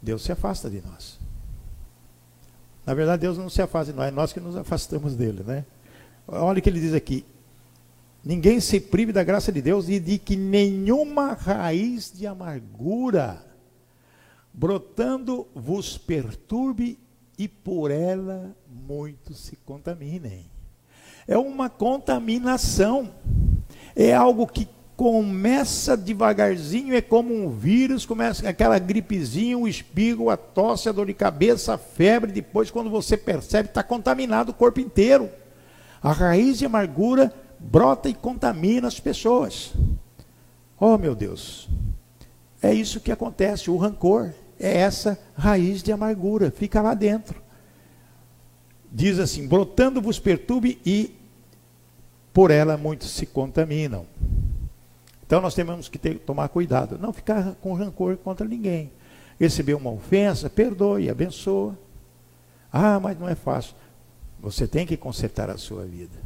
Deus 0.03 0.23
se 0.23 0.33
afasta 0.33 0.69
de 0.69 0.83
nós. 0.83 1.21
Na 2.85 2.95
verdade, 2.95 3.23
Deus 3.23 3.39
não 3.39 3.49
se 3.49 3.63
afasta 3.63 3.93
de 3.93 3.99
nós, 3.99 4.09
é 4.09 4.11
nós 4.11 4.33
que 4.33 4.41
nos 4.41 4.57
afastamos 4.57 5.15
dele, 5.15 5.45
né? 5.47 5.65
Olha 6.27 6.59
o 6.59 6.63
que 6.63 6.69
ele 6.69 6.81
diz 6.81 6.93
aqui: 6.93 7.25
Ninguém 8.25 8.61
se 8.61 8.81
prive 8.81 9.13
da 9.13 9.23
graça 9.23 9.53
de 9.53 9.63
Deus 9.63 9.89
e 9.89 10.01
de 10.01 10.19
que 10.19 10.37
nenhuma 10.37 11.35
raiz 11.35 12.13
de 12.13 12.27
amargura 12.27 13.47
brotando 14.53 15.47
vos 15.55 15.97
perturbe 15.97 16.99
e 17.39 17.47
por 17.47 17.93
ela 17.93 18.57
muitos 18.69 19.39
se 19.39 19.57
contaminem. 19.57 20.51
É 21.27 21.39
uma 21.39 21.71
contaminação. 21.71 23.15
É 23.95 24.13
algo 24.13 24.47
que 24.47 24.69
começa 24.97 25.97
devagarzinho, 25.97 26.93
é 26.93 27.01
como 27.01 27.33
um 27.33 27.49
vírus, 27.49 28.05
começa 28.05 28.49
aquela 28.49 28.81
gripezinha, 28.81 29.57
o 29.57 29.69
espirro, 29.69 30.29
a 30.29 30.37
tosse, 30.37 30.89
a 30.89 30.93
dor 30.93 31.07
de 31.07 31.15
cabeça, 31.15 31.75
a 31.75 31.79
febre, 31.79 32.33
depois 32.33 32.69
quando 32.69 32.91
você 32.91 33.17
percebe, 33.17 33.69
está 33.69 33.83
contaminado 33.85 34.51
o 34.51 34.55
corpo 34.55 34.81
inteiro. 34.81 35.31
A 36.03 36.11
raiz 36.11 36.59
de 36.59 36.67
amargura 36.67 37.33
brota 37.61 38.09
e 38.09 38.15
contamina 38.15 38.89
as 38.89 38.99
pessoas. 38.99 39.73
Oh, 40.81 40.99
meu 40.99 41.15
Deus. 41.15 41.69
É 42.61 42.75
isso 42.75 43.01
que 43.01 43.13
acontece, 43.13 43.71
o 43.71 43.77
rancor 43.77 44.33
é 44.59 44.79
essa 44.79 45.19
raiz 45.37 45.83
de 45.83 45.93
amargura, 45.93 46.51
fica 46.51 46.81
lá 46.81 46.95
dentro. 46.95 47.41
Diz 48.91 49.19
assim: 49.19 49.47
brotando 49.47 50.01
vos 50.01 50.19
perturbe 50.19 50.81
e 50.85 51.15
por 52.33 52.51
ela 52.51 52.77
muitos 52.77 53.11
se 53.11 53.27
contaminam. 53.27 54.07
Então 55.27 55.41
nós 55.41 55.55
temos 55.55 55.89
que 55.89 55.99
ter, 55.99 56.19
tomar 56.21 56.49
cuidado, 56.49 56.99
não 56.99 57.13
ficar 57.13 57.55
com 57.57 57.75
rancor 57.75 58.17
contra 58.17 58.47
ninguém. 58.47 58.91
Receber 59.39 59.75
uma 59.75 59.91
ofensa, 59.91 60.49
perdoe, 60.49 61.11
abençoa. 61.11 61.79
Ah, 62.73 62.99
mas 62.99 63.19
não 63.19 63.29
é 63.29 63.35
fácil. 63.35 63.75
Você 64.41 64.67
tem 64.67 64.87
que 64.87 64.97
consertar 64.97 65.51
a 65.51 65.59
sua 65.59 65.85
vida. 65.85 66.17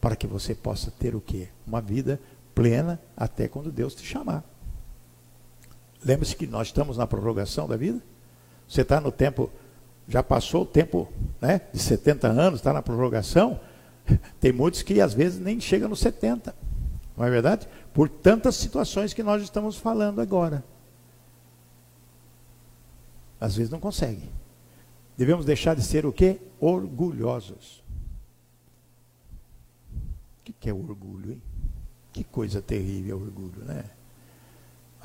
para 0.00 0.14
que 0.14 0.26
você 0.26 0.54
possa 0.54 0.90
ter 0.90 1.16
o 1.16 1.20
quê? 1.20 1.48
Uma 1.66 1.80
vida 1.80 2.20
plena 2.54 3.00
até 3.16 3.48
quando 3.48 3.72
Deus 3.72 3.94
te 3.94 4.04
chamar. 4.04 4.44
Lembre-se 6.06 6.36
que 6.36 6.46
nós 6.46 6.68
estamos 6.68 6.96
na 6.96 7.04
prorrogação 7.04 7.66
da 7.66 7.76
vida. 7.76 8.00
Você 8.68 8.82
está 8.82 9.00
no 9.00 9.10
tempo, 9.10 9.50
já 10.06 10.22
passou 10.22 10.62
o 10.62 10.66
tempo 10.66 11.12
né, 11.40 11.62
de 11.72 11.80
70 11.80 12.28
anos, 12.28 12.60
está 12.60 12.72
na 12.72 12.80
prorrogação. 12.80 13.58
Tem 14.38 14.52
muitos 14.52 14.82
que 14.82 15.00
às 15.00 15.12
vezes 15.12 15.40
nem 15.40 15.58
chegam 15.58 15.88
nos 15.88 15.98
70. 15.98 16.54
Não 17.16 17.24
é 17.24 17.28
verdade? 17.28 17.66
Por 17.92 18.08
tantas 18.08 18.54
situações 18.54 19.12
que 19.12 19.24
nós 19.24 19.42
estamos 19.42 19.76
falando 19.78 20.20
agora. 20.20 20.62
Às 23.40 23.56
vezes 23.56 23.72
não 23.72 23.80
consegue. 23.80 24.30
Devemos 25.16 25.44
deixar 25.44 25.74
de 25.74 25.82
ser 25.82 26.06
o 26.06 26.12
quê? 26.12 26.38
Orgulhosos. 26.60 27.82
O 30.38 30.52
que 30.52 30.70
é 30.70 30.72
orgulho, 30.72 31.32
hein? 31.32 31.42
Que 32.12 32.22
coisa 32.22 32.62
terrível 32.62 33.18
é 33.18 33.20
orgulho, 33.20 33.64
né? 33.64 33.95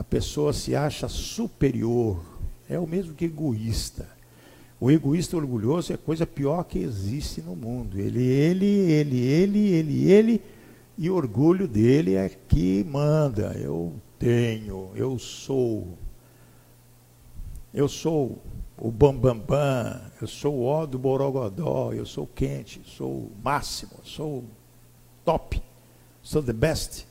A 0.02 0.04
pessoa 0.04 0.52
se 0.52 0.76
acha 0.76 1.08
superior. 1.08 2.20
É 2.68 2.80
o 2.80 2.88
mesmo 2.88 3.14
que 3.14 3.26
egoísta. 3.26 4.10
O 4.80 4.90
egoísta 4.90 5.38
orgulhoso 5.38 5.92
é 5.92 5.96
a 5.96 5.98
coisa 6.00 6.26
pior 6.26 6.64
que 6.64 6.80
existe 6.80 7.40
no 7.40 7.56
mundo. 7.56 8.00
Ele, 8.00 8.24
ele, 8.24 8.66
ele, 8.66 9.20
ele, 9.20 9.60
ele, 9.60 10.12
ele, 10.12 10.42
e 10.98 11.08
o 11.08 11.14
orgulho 11.14 11.68
dele 11.68 12.16
é 12.16 12.30
que 12.30 12.84
manda. 12.84 13.56
Eu 13.62 13.94
tenho, 14.18 14.90
eu 14.96 15.20
sou. 15.20 15.90
Eu 17.72 17.88
sou 17.88 18.40
o 18.80 18.90
bambambam, 18.90 19.38
bam, 19.38 19.46
bam, 19.46 20.02
eu 20.20 20.28
sou 20.28 20.56
o 20.56 20.64
ó 20.64 20.88
do 20.88 20.98
borogodó, 20.98 21.94
eu 21.94 22.08
sou 22.08 22.26
quente, 22.26 22.82
sou 22.88 23.08
o 23.08 23.32
máximo, 23.44 23.92
sou 24.04 24.44
top, 25.24 25.62
sou 26.24 26.42
the 26.42 26.54
best. 26.54 27.06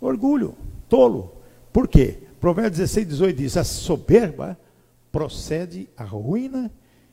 Orgulho, 0.00 0.54
tolo. 0.88 1.32
Por 1.72 1.88
quê? 1.88 2.27
Provérbios 2.40 2.78
16, 2.78 3.08
18 3.08 3.36
diz: 3.36 3.56
A 3.56 3.64
soberba 3.64 4.58
procede 5.10 5.88
a 5.96 6.04
ruína 6.04 6.70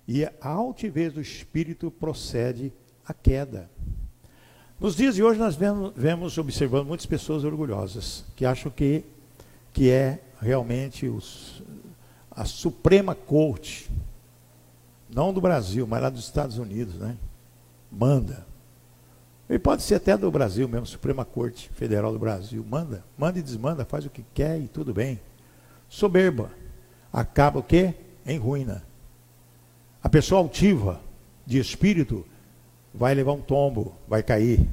e 0.07 0.23
a 0.23 0.31
altivez 0.41 1.13
do 1.13 1.21
espírito 1.21 1.89
procede 1.89 2.71
a 3.05 3.13
queda. 3.13 3.69
Nos 4.79 4.95
dias 4.95 5.15
de 5.15 5.23
hoje 5.23 5.39
nós 5.39 5.55
vemos, 5.55 5.93
vemos 5.95 6.37
observando 6.37 6.87
muitas 6.87 7.05
pessoas 7.05 7.43
orgulhosas 7.43 8.25
que 8.35 8.45
acham 8.45 8.71
que, 8.71 9.03
que 9.71 9.89
é 9.89 10.21
realmente 10.39 11.07
os, 11.07 11.63
a 12.29 12.45
Suprema 12.45 13.15
Corte, 13.15 13.89
não 15.09 15.33
do 15.33 15.39
Brasil, 15.39 15.87
mas 15.87 16.01
lá 16.01 16.09
dos 16.09 16.25
Estados 16.25 16.57
Unidos, 16.57 16.95
né? 16.95 17.17
Manda. 17.91 18.45
E 19.49 19.59
pode 19.59 19.83
ser 19.83 19.95
até 19.95 20.17
do 20.17 20.31
Brasil 20.31 20.67
mesmo, 20.67 20.87
Suprema 20.87 21.23
Corte 21.23 21.69
Federal 21.69 22.11
do 22.11 22.17
Brasil. 22.17 22.65
Manda, 22.67 23.05
manda 23.17 23.37
e 23.37 23.43
desmanda, 23.43 23.85
faz 23.85 24.05
o 24.05 24.09
que 24.09 24.25
quer 24.33 24.59
e 24.59 24.67
tudo 24.67 24.93
bem. 24.93 25.19
Soberba. 25.87 26.51
Acaba 27.13 27.59
o 27.59 27.63
quê? 27.63 27.93
Em 28.25 28.37
ruína. 28.37 28.83
A 30.03 30.09
pessoa 30.09 30.41
altiva 30.41 30.99
de 31.45 31.59
espírito 31.59 32.25
vai 32.93 33.13
levar 33.13 33.33
um 33.33 33.41
tombo, 33.41 33.95
vai 34.07 34.23
cair. 34.23 34.67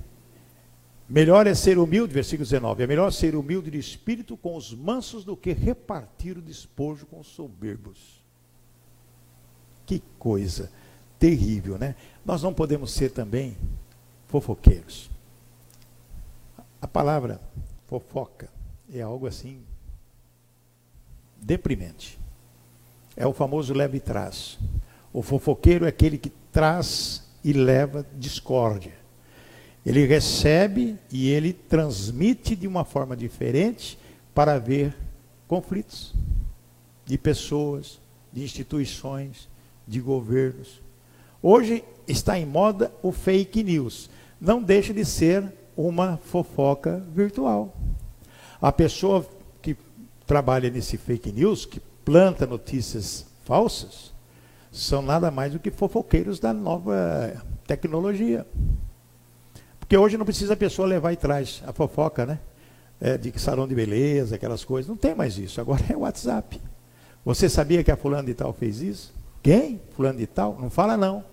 Melhor 1.08 1.46
é 1.46 1.54
ser 1.54 1.76
humilde, 1.76 2.14
versículo 2.14 2.44
19. 2.46 2.82
É 2.82 2.86
melhor 2.86 3.12
ser 3.12 3.36
humilde 3.36 3.70
de 3.70 3.78
espírito 3.78 4.36
com 4.36 4.56
os 4.56 4.74
mansos 4.74 5.24
do 5.24 5.36
que 5.36 5.52
repartir 5.52 6.38
o 6.38 6.42
despojo 6.42 7.04
com 7.04 7.20
os 7.20 7.26
soberbos. 7.26 8.24
Que 9.84 10.02
coisa 10.18 10.70
terrível, 11.18 11.76
né? 11.76 11.94
Nós 12.24 12.42
não 12.42 12.54
podemos 12.54 12.92
ser 12.92 13.10
também 13.10 13.56
fofoqueiros. 14.32 15.10
A 16.80 16.88
palavra 16.88 17.38
fofoca 17.86 18.48
é 18.90 19.02
algo 19.02 19.26
assim 19.26 19.60
deprimente. 21.36 22.18
É 23.14 23.26
o 23.26 23.34
famoso 23.34 23.74
leve 23.74 23.98
e 23.98 24.00
traz. 24.00 24.58
O 25.12 25.20
fofoqueiro 25.20 25.84
é 25.84 25.88
aquele 25.88 26.16
que 26.16 26.32
traz 26.50 27.24
e 27.44 27.52
leva 27.52 28.06
discórdia. 28.18 28.94
Ele 29.84 30.06
recebe 30.06 30.96
e 31.10 31.28
ele 31.28 31.52
transmite 31.52 32.56
de 32.56 32.66
uma 32.66 32.86
forma 32.86 33.14
diferente 33.14 33.98
para 34.34 34.58
ver 34.58 34.96
conflitos 35.46 36.14
de 37.04 37.18
pessoas, 37.18 38.00
de 38.32 38.42
instituições, 38.42 39.46
de 39.86 40.00
governos. 40.00 40.80
Hoje 41.42 41.84
está 42.08 42.38
em 42.38 42.46
moda 42.46 42.90
o 43.02 43.12
fake 43.12 43.62
news. 43.62 44.08
Não 44.42 44.60
deixa 44.60 44.92
de 44.92 45.04
ser 45.04 45.52
uma 45.76 46.16
fofoca 46.16 47.00
virtual. 47.14 47.76
A 48.60 48.72
pessoa 48.72 49.24
que 49.62 49.76
trabalha 50.26 50.68
nesse 50.68 50.96
fake 50.96 51.30
news, 51.30 51.64
que 51.64 51.78
planta 52.04 52.44
notícias 52.44 53.24
falsas, 53.44 54.12
são 54.72 55.00
nada 55.00 55.30
mais 55.30 55.52
do 55.52 55.60
que 55.60 55.70
fofoqueiros 55.70 56.40
da 56.40 56.52
nova 56.52 57.40
tecnologia. 57.68 58.44
Porque 59.78 59.96
hoje 59.96 60.18
não 60.18 60.24
precisa 60.24 60.54
a 60.54 60.56
pessoa 60.56 60.88
levar 60.88 61.12
e 61.12 61.16
traz 61.16 61.62
a 61.64 61.72
fofoca, 61.72 62.26
né? 62.26 62.40
É, 63.00 63.16
de 63.16 63.32
salão 63.38 63.68
de 63.68 63.76
beleza, 63.76 64.34
aquelas 64.34 64.64
coisas. 64.64 64.88
Não 64.88 64.96
tem 64.96 65.14
mais 65.14 65.38
isso. 65.38 65.60
Agora 65.60 65.84
é 65.88 65.96
WhatsApp. 65.96 66.60
Você 67.24 67.48
sabia 67.48 67.84
que 67.84 67.92
a 67.92 67.96
fulano 67.96 68.26
de 68.26 68.34
tal 68.34 68.52
fez 68.52 68.82
isso? 68.82 69.14
Quem? 69.40 69.80
Fulano 69.94 70.18
de 70.18 70.26
tal? 70.26 70.58
Não 70.60 70.68
fala 70.68 70.96
não. 70.96 71.24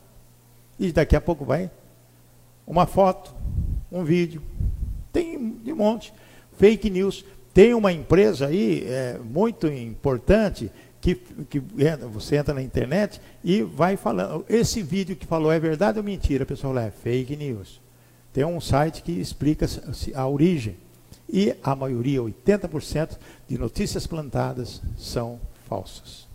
E 0.78 0.92
daqui 0.92 1.16
a 1.16 1.22
pouco 1.22 1.44
vai 1.44 1.72
uma 2.70 2.86
foto, 2.86 3.34
um 3.92 4.04
vídeo. 4.04 4.44
Tem 5.12 5.56
de 5.64 5.74
um 5.74 5.76
monte. 5.76 6.14
Fake 6.58 6.88
news. 6.92 7.26
Tem 7.52 7.74
uma 7.74 7.92
empresa 7.92 8.46
aí 8.46 8.86
é, 8.86 9.18
muito 9.18 9.66
importante 9.66 10.72
que, 11.02 11.16
que 11.16 11.60
você 12.12 12.36
entra 12.36 12.54
na 12.54 12.62
internet 12.62 13.20
e 13.44 13.64
vai 13.64 13.98
falando. 13.98 14.46
Esse 14.48 14.84
vídeo 14.84 15.16
que 15.16 15.26
falou 15.26 15.52
é 15.52 15.60
verdade 15.60 15.98
ou 15.98 16.04
mentira? 16.04 16.44
A 16.44 16.46
pessoa 16.46 16.74
fala, 16.74 16.86
é 16.86 16.92
fake 16.92 17.36
news. 17.36 17.82
Tem 18.32 18.46
um 18.46 18.62
site 18.62 19.02
que 19.02 19.14
explica 19.14 19.66
a 20.14 20.28
origem. 20.28 20.78
E 21.28 21.56
a 21.64 21.76
maioria, 21.76 22.22
80% 22.22 23.18
de 23.48 23.58
notícias 23.58 24.06
plantadas 24.06 24.82
são 24.98 25.40
falsas. 25.68 26.28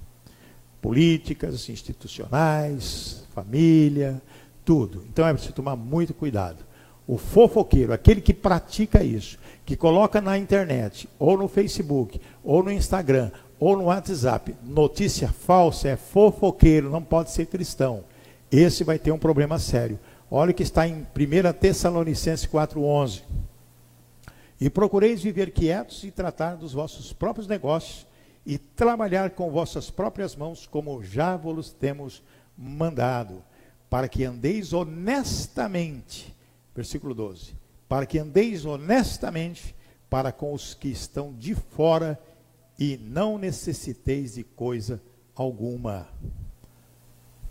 Políticas, 0.83 1.69
institucionais, 1.69 3.25
família, 3.35 4.21
tudo. 4.65 5.05
Então 5.09 5.27
é 5.27 5.33
preciso 5.33 5.55
tomar 5.55 5.77
muito 5.77 6.15
cuidado. 6.15 6.65
O 7.07 7.19
fofoqueiro, 7.19 7.93
aquele 7.93 8.21
que 8.21 8.33
pratica 8.33 9.05
isso, 9.05 9.39
que 9.65 9.77
coloca 9.77 10.21
na 10.21 10.39
internet, 10.39 11.09
ou 11.19 11.37
no 11.37 11.49
Facebook, 11.49 12.21
ou 12.43 12.63
no 12.63 12.73
Instagram, 12.73 13.31
ou 13.61 13.77
no 13.77 13.85
WhatsApp, 13.85 14.55
notícia 14.63 15.29
falsa, 15.29 15.89
é 15.89 15.97
fofoqueiro, 15.97 16.91
não 16.91 17.03
pode 17.03 17.31
ser 17.31 17.47
cristão. 17.47 18.05
Esse 18.51 18.85
vai 18.85 18.99
ter 18.99 19.13
um 19.13 19.19
problema 19.19 19.59
sério. 19.59 19.99
Olha 20.31 20.51
o 20.51 20.55
que 20.55 20.63
está 20.63 20.89
em 20.89 21.03
1 21.03 21.53
Tessalonicenses 21.61 22.47
4,11. 22.47 23.23
E 24.61 24.71
procureis 24.71 25.23
viver 25.23 25.51
quietos 25.51 26.05
e 26.05 26.11
tratar 26.11 26.57
dos 26.57 26.73
vossos 26.73 27.13
próprios 27.13 27.47
negócios 27.47 28.07
e 28.47 28.59
trabalhar 28.59 29.31
com 29.31 29.51
vossas 29.51 29.91
próprias 29.91 30.37
mãos, 30.37 30.67
como 30.67 31.03
já 31.03 31.37
vos 31.37 31.73
temos 31.73 32.23
mandado, 32.57 33.43
para 33.95 34.09
que 34.09 34.25
andeis 34.25 34.73
honestamente. 34.73 36.35
Versículo 36.75 37.15
12. 37.15 37.55
Para 37.89 38.05
que 38.05 38.19
andeis 38.19 38.65
honestamente 38.65 39.73
para 40.11 40.33
com 40.33 40.53
os 40.53 40.75
que 40.75 40.89
estão 40.89 41.33
de 41.33 41.55
fora 41.55 42.21
e 42.77 42.97
não 42.97 43.39
necessiteis 43.39 44.35
de 44.35 44.43
coisa 44.43 45.01
alguma. 45.33 46.09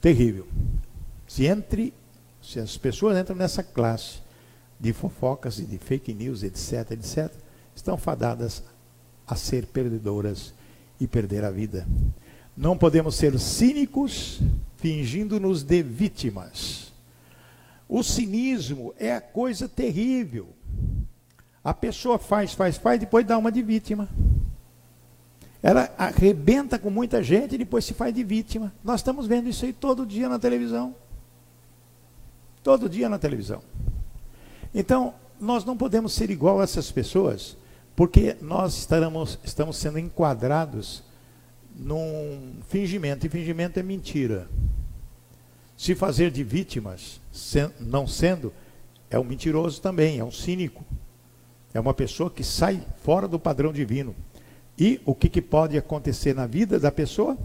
Terrível. 0.02 0.46
Se 1.30 1.46
entre 1.46 1.94
se 2.42 2.60
as 2.60 2.76
pessoas 2.76 3.18
entram 3.18 3.38
nessa 3.38 3.64
classe 3.64 4.20
de 4.78 4.92
fofocas 4.92 5.60
e 5.60 5.64
de 5.64 5.78
fake 5.78 6.14
news, 6.14 6.44
etc, 6.44 6.92
etc, 6.92 7.32
estão 7.74 7.96
fadadas 7.96 8.62
a 9.26 9.38
ser 9.38 9.66
perdedoras 9.68 10.54
e 11.00 11.08
perder 11.08 11.46
a 11.46 11.50
vida. 11.50 11.88
Não 12.56 12.78
podemos 12.78 13.16
ser 13.16 13.40
cínicos 13.40 14.42
fingindo-nos 14.84 15.64
de 15.64 15.82
vítimas. 15.82 16.92
O 17.88 18.04
cinismo 18.04 18.94
é 19.00 19.14
a 19.14 19.22
coisa 19.22 19.66
terrível. 19.70 20.50
A 21.64 21.74
pessoa 21.74 22.20
faz, 22.20 22.54
faz, 22.54 22.76
faz, 22.76 23.00
depois 23.00 23.26
dá 23.26 23.38
uma 23.38 23.50
de 23.50 23.62
vítima. 23.62 24.10
Ela 25.62 25.90
arrebenta 25.98 26.78
com 26.78 26.90
muita 26.90 27.24
gente 27.24 27.56
e 27.56 27.58
depois 27.58 27.86
se 27.86 27.94
faz 27.94 28.14
de 28.14 28.26
vítima. 28.26 28.74
Nós 28.84 29.00
estamos 29.00 29.26
vendo 29.26 29.48
isso 29.48 29.64
aí 29.64 29.72
todo 29.72 30.06
dia 30.06 30.28
na 30.28 30.38
televisão. 30.38 30.94
Todo 32.62 32.90
dia 32.90 33.08
na 33.08 33.18
televisão. 33.18 33.62
Então, 34.76 35.14
nós 35.40 35.64
não 35.64 35.78
podemos 35.78 36.12
ser 36.12 36.30
igual 36.30 36.60
a 36.60 36.64
essas 36.66 36.92
pessoas, 36.92 37.56
porque 37.96 38.36
nós 38.42 38.80
estaremos, 38.80 39.40
estamos 39.46 39.78
sendo 39.78 39.98
enquadrados 39.98 41.04
num 41.76 42.56
fingimento, 42.68 43.26
e 43.26 43.30
fingimento 43.30 43.80
é 43.80 43.84
mentira. 43.84 44.48
Se 45.78 45.96
fazer 45.96 46.32
de 46.32 46.44
vítimas, 46.44 47.20
não 47.80 48.08
sendo, 48.08 48.54
é 49.10 49.20
um 49.20 49.24
mentiroso 49.24 49.82
também, 49.82 50.20
é 50.20 50.24
um 50.24 50.32
cínico. 50.32 50.84
É 51.74 51.80
uma 51.80 51.94
pessoa 51.94 52.30
que 52.30 52.44
sai 52.44 52.86
fora 53.04 53.28
do 53.28 53.40
padrão 53.40 53.74
divino. 53.74 54.16
E 54.78 55.02
o 55.06 55.14
que, 55.14 55.28
que 55.30 55.42
pode 55.42 55.78
acontecer 55.78 56.34
na 56.34 56.48
vida 56.48 56.80
da 56.80 56.92
pessoa? 56.92 57.38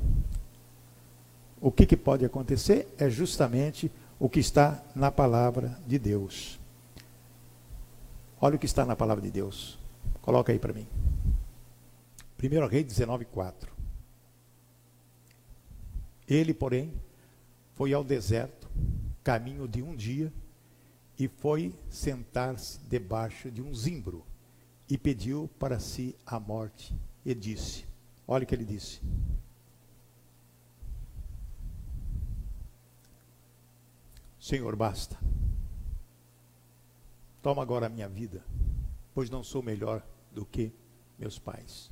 O 1.60 1.72
que, 1.72 1.86
que 1.86 1.96
pode 1.96 2.24
acontecer 2.24 2.86
é 2.98 3.10
justamente 3.10 3.90
o 4.18 4.28
que 4.28 4.40
está 4.40 4.82
na 4.94 5.10
palavra 5.10 5.78
de 5.86 5.98
Deus. 5.98 6.58
Olha 8.40 8.56
o 8.56 8.58
que 8.58 8.66
está 8.66 8.84
na 8.84 8.94
palavra 8.94 9.22
de 9.22 9.30
Deus. 9.30 9.78
Coloca 10.22 10.52
aí 10.52 10.58
para 10.58 10.72
mim. 10.72 10.86
1 12.42 12.66
Rei 12.66 12.84
19,4. 12.84 13.77
Ele, 16.28 16.52
porém, 16.52 16.92
foi 17.74 17.92
ao 17.94 18.04
deserto, 18.04 18.68
caminho 19.24 19.66
de 19.66 19.82
um 19.82 19.96
dia, 19.96 20.32
e 21.18 21.26
foi 21.26 21.74
sentar-se 21.88 22.78
debaixo 22.88 23.50
de 23.50 23.62
um 23.62 23.74
zimbro, 23.74 24.24
e 24.88 24.98
pediu 24.98 25.48
para 25.58 25.80
si 25.80 26.14
a 26.26 26.38
morte, 26.38 26.94
e 27.24 27.34
disse: 27.34 27.86
Olha 28.26 28.44
o 28.44 28.46
que 28.46 28.54
ele 28.54 28.64
disse. 28.64 29.00
Senhor, 34.38 34.74
basta. 34.76 35.18
Toma 37.42 37.62
agora 37.62 37.86
a 37.86 37.88
minha 37.88 38.08
vida, 38.08 38.44
pois 39.14 39.30
não 39.30 39.42
sou 39.42 39.62
melhor 39.62 40.02
do 40.32 40.44
que 40.44 40.72
meus 41.18 41.38
pais. 41.38 41.90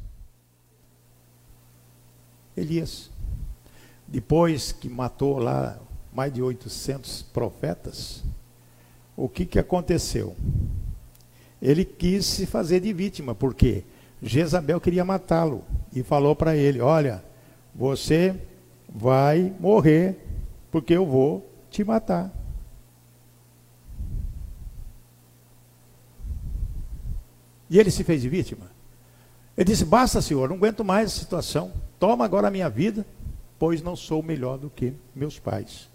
Elias, 2.56 3.10
depois 4.06 4.72
que 4.72 4.88
matou 4.88 5.38
lá 5.38 5.78
mais 6.12 6.32
de 6.32 6.42
800 6.42 7.22
profetas, 7.22 8.22
o 9.16 9.28
que, 9.28 9.44
que 9.44 9.58
aconteceu? 9.58 10.36
Ele 11.60 11.84
quis 11.84 12.24
se 12.26 12.46
fazer 12.46 12.80
de 12.80 12.92
vítima, 12.92 13.34
porque 13.34 13.84
Jezabel 14.22 14.80
queria 14.80 15.04
matá-lo 15.04 15.64
e 15.92 16.02
falou 16.02 16.36
para 16.36 16.56
ele: 16.56 16.80
Olha, 16.80 17.24
você 17.74 18.34
vai 18.88 19.52
morrer, 19.58 20.16
porque 20.70 20.94
eu 20.94 21.06
vou 21.06 21.50
te 21.70 21.82
matar. 21.82 22.32
E 27.68 27.78
ele 27.78 27.90
se 27.90 28.04
fez 28.04 28.22
de 28.22 28.28
vítima. 28.28 28.70
Ele 29.56 29.70
disse: 29.70 29.84
Basta, 29.84 30.22
Senhor, 30.22 30.48
não 30.48 30.56
aguento 30.56 30.84
mais 30.84 31.12
a 31.12 31.18
situação. 31.18 31.72
Toma 31.98 32.24
agora 32.24 32.48
a 32.48 32.50
minha 32.50 32.68
vida, 32.68 33.04
pois 33.58 33.82
não 33.82 33.96
sou 33.96 34.22
melhor 34.22 34.58
do 34.58 34.70
que 34.70 34.92
meus 35.14 35.38
pais. 35.38 35.88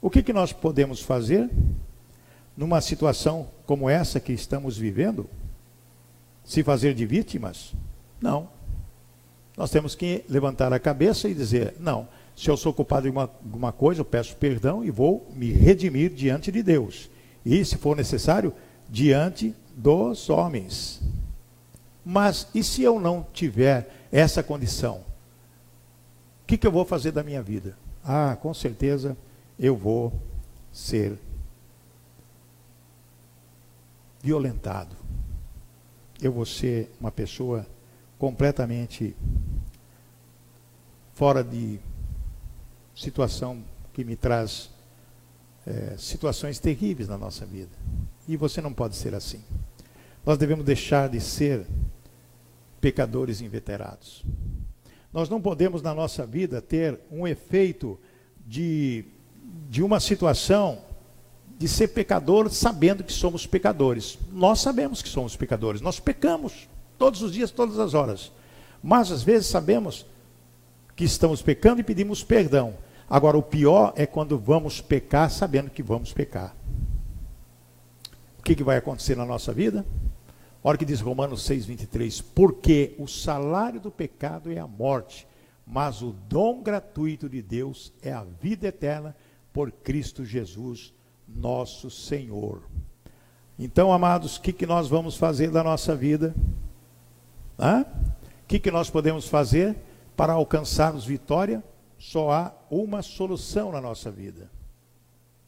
O 0.00 0.10
que, 0.10 0.22
que 0.22 0.32
nós 0.32 0.52
podemos 0.52 1.00
fazer 1.00 1.48
numa 2.56 2.80
situação 2.80 3.48
como 3.66 3.88
essa 3.88 4.18
que 4.18 4.32
estamos 4.32 4.76
vivendo? 4.76 5.28
Se 6.44 6.62
fazer 6.62 6.94
de 6.94 7.06
vítimas? 7.06 7.72
Não. 8.20 8.48
Nós 9.56 9.70
temos 9.70 9.94
que 9.94 10.24
levantar 10.28 10.72
a 10.72 10.80
cabeça 10.80 11.28
e 11.28 11.34
dizer: 11.34 11.74
não, 11.78 12.08
se 12.36 12.50
eu 12.50 12.56
sou 12.56 12.72
culpado 12.72 13.02
de 13.02 13.10
uma, 13.10 13.22
alguma 13.22 13.72
coisa, 13.72 14.00
eu 14.00 14.04
peço 14.04 14.36
perdão 14.36 14.84
e 14.84 14.90
vou 14.90 15.30
me 15.34 15.52
redimir 15.52 16.10
diante 16.10 16.50
de 16.50 16.62
Deus. 16.62 17.10
E, 17.44 17.64
se 17.64 17.76
for 17.76 17.96
necessário, 17.96 18.52
diante 18.88 19.54
dos 19.76 20.28
homens. 20.28 21.00
Mas 22.04 22.48
e 22.54 22.64
se 22.64 22.82
eu 22.82 22.98
não 22.98 23.26
tiver 23.32 23.88
essa 24.10 24.42
condição? 24.42 25.11
Que, 26.52 26.58
que 26.58 26.66
eu 26.66 26.70
vou 26.70 26.84
fazer 26.84 27.12
da 27.12 27.22
minha 27.22 27.42
vida? 27.42 27.74
Ah, 28.04 28.36
com 28.36 28.52
certeza 28.52 29.16
eu 29.58 29.74
vou 29.74 30.12
ser 30.70 31.18
violentado. 34.20 34.94
Eu 36.20 36.30
vou 36.30 36.44
ser 36.44 36.92
uma 37.00 37.10
pessoa 37.10 37.66
completamente 38.18 39.16
fora 41.14 41.42
de 41.42 41.80
situação 42.94 43.64
que 43.94 44.04
me 44.04 44.14
traz 44.14 44.68
é, 45.66 45.96
situações 45.96 46.58
terríveis 46.58 47.08
na 47.08 47.16
nossa 47.16 47.46
vida. 47.46 47.72
E 48.28 48.36
você 48.36 48.60
não 48.60 48.74
pode 48.74 48.94
ser 48.96 49.14
assim. 49.14 49.42
Nós 50.22 50.36
devemos 50.36 50.66
deixar 50.66 51.08
de 51.08 51.18
ser 51.18 51.66
pecadores 52.78 53.40
inveterados. 53.40 54.22
Nós 55.12 55.28
não 55.28 55.40
podemos 55.40 55.82
na 55.82 55.94
nossa 55.94 56.26
vida 56.26 56.62
ter 56.62 56.98
um 57.10 57.26
efeito 57.26 57.98
de, 58.46 59.04
de 59.68 59.82
uma 59.82 60.00
situação 60.00 60.78
de 61.58 61.68
ser 61.68 61.88
pecador 61.88 62.50
sabendo 62.50 63.04
que 63.04 63.12
somos 63.12 63.46
pecadores. 63.46 64.18
Nós 64.32 64.60
sabemos 64.60 65.02
que 65.02 65.08
somos 65.08 65.36
pecadores, 65.36 65.80
nós 65.80 66.00
pecamos 66.00 66.68
todos 66.98 67.22
os 67.22 67.32
dias, 67.32 67.50
todas 67.50 67.78
as 67.78 67.94
horas. 67.94 68.32
Mas 68.82 69.12
às 69.12 69.22
vezes 69.22 69.48
sabemos 69.48 70.06
que 70.96 71.04
estamos 71.04 71.42
pecando 71.42 71.80
e 71.80 71.84
pedimos 71.84 72.24
perdão. 72.24 72.74
Agora, 73.08 73.36
o 73.36 73.42
pior 73.42 73.92
é 73.96 74.06
quando 74.06 74.38
vamos 74.38 74.80
pecar 74.80 75.30
sabendo 75.30 75.70
que 75.70 75.82
vamos 75.82 76.12
pecar. 76.12 76.56
O 78.38 78.42
que, 78.42 78.54
que 78.54 78.64
vai 78.64 78.78
acontecer 78.78 79.16
na 79.16 79.24
nossa 79.24 79.52
vida? 79.52 79.84
Olha 80.64 80.76
o 80.76 80.78
que 80.78 80.84
diz 80.84 81.00
Romanos 81.00 81.48
6,23: 81.48 82.24
Porque 82.34 82.94
o 82.98 83.08
salário 83.08 83.80
do 83.80 83.90
pecado 83.90 84.50
é 84.52 84.58
a 84.58 84.66
morte, 84.66 85.26
mas 85.66 86.02
o 86.02 86.12
dom 86.28 86.62
gratuito 86.62 87.28
de 87.28 87.42
Deus 87.42 87.92
é 88.02 88.12
a 88.12 88.24
vida 88.24 88.68
eterna 88.68 89.16
por 89.52 89.72
Cristo 89.72 90.24
Jesus, 90.24 90.94
nosso 91.28 91.90
Senhor. 91.90 92.62
Então, 93.58 93.92
amados, 93.92 94.36
o 94.36 94.40
que, 94.40 94.52
que 94.52 94.66
nós 94.66 94.88
vamos 94.88 95.16
fazer 95.16 95.50
da 95.50 95.62
nossa 95.62 95.94
vida? 95.94 96.34
O 97.58 98.46
que, 98.48 98.58
que 98.58 98.70
nós 98.70 98.90
podemos 98.90 99.28
fazer 99.28 99.76
para 100.16 100.32
alcançarmos 100.32 101.04
vitória? 101.04 101.62
Só 101.98 102.30
há 102.30 102.52
uma 102.70 103.02
solução 103.02 103.70
na 103.70 103.80
nossa 103.80 104.10
vida. 104.10 104.50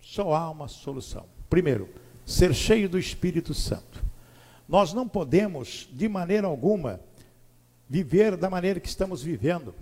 Só 0.00 0.34
há 0.34 0.50
uma 0.50 0.68
solução. 0.68 1.26
Primeiro, 1.48 1.88
ser 2.24 2.54
cheio 2.54 2.88
do 2.88 2.98
Espírito 2.98 3.52
Santo. 3.54 4.13
Nós 4.68 4.92
não 4.92 5.06
podemos, 5.06 5.88
de 5.92 6.08
maneira 6.08 6.46
alguma, 6.46 7.00
viver 7.88 8.36
da 8.36 8.48
maneira 8.48 8.80
que 8.80 8.88
estamos 8.88 9.22
vivendo. 9.22 9.74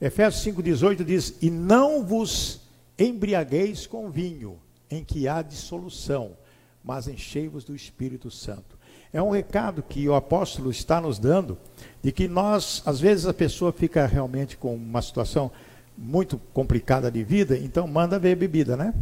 Efésios 0.00 0.44
5,18 0.44 1.04
diz: 1.04 1.34
E 1.40 1.50
não 1.50 2.04
vos 2.04 2.60
embriagueis 2.98 3.86
com 3.86 4.10
vinho, 4.10 4.58
em 4.90 5.02
que 5.02 5.26
há 5.26 5.42
dissolução, 5.42 6.36
mas 6.84 7.08
enchei-vos 7.08 7.64
do 7.64 7.74
Espírito 7.74 8.30
Santo. 8.30 8.76
É 9.12 9.22
um 9.22 9.30
recado 9.30 9.82
que 9.82 10.06
o 10.08 10.14
apóstolo 10.14 10.70
está 10.70 11.00
nos 11.00 11.18
dando, 11.18 11.58
de 12.02 12.12
que 12.12 12.28
nós, 12.28 12.82
às 12.84 13.00
vezes 13.00 13.26
a 13.26 13.34
pessoa 13.34 13.72
fica 13.72 14.06
realmente 14.06 14.56
com 14.56 14.74
uma 14.74 15.00
situação 15.00 15.50
muito 15.96 16.38
complicada 16.52 17.10
de 17.10 17.24
vida, 17.24 17.56
então 17.56 17.86
manda 17.86 18.18
ver 18.18 18.36
bebida, 18.36 18.76
né? 18.76 18.92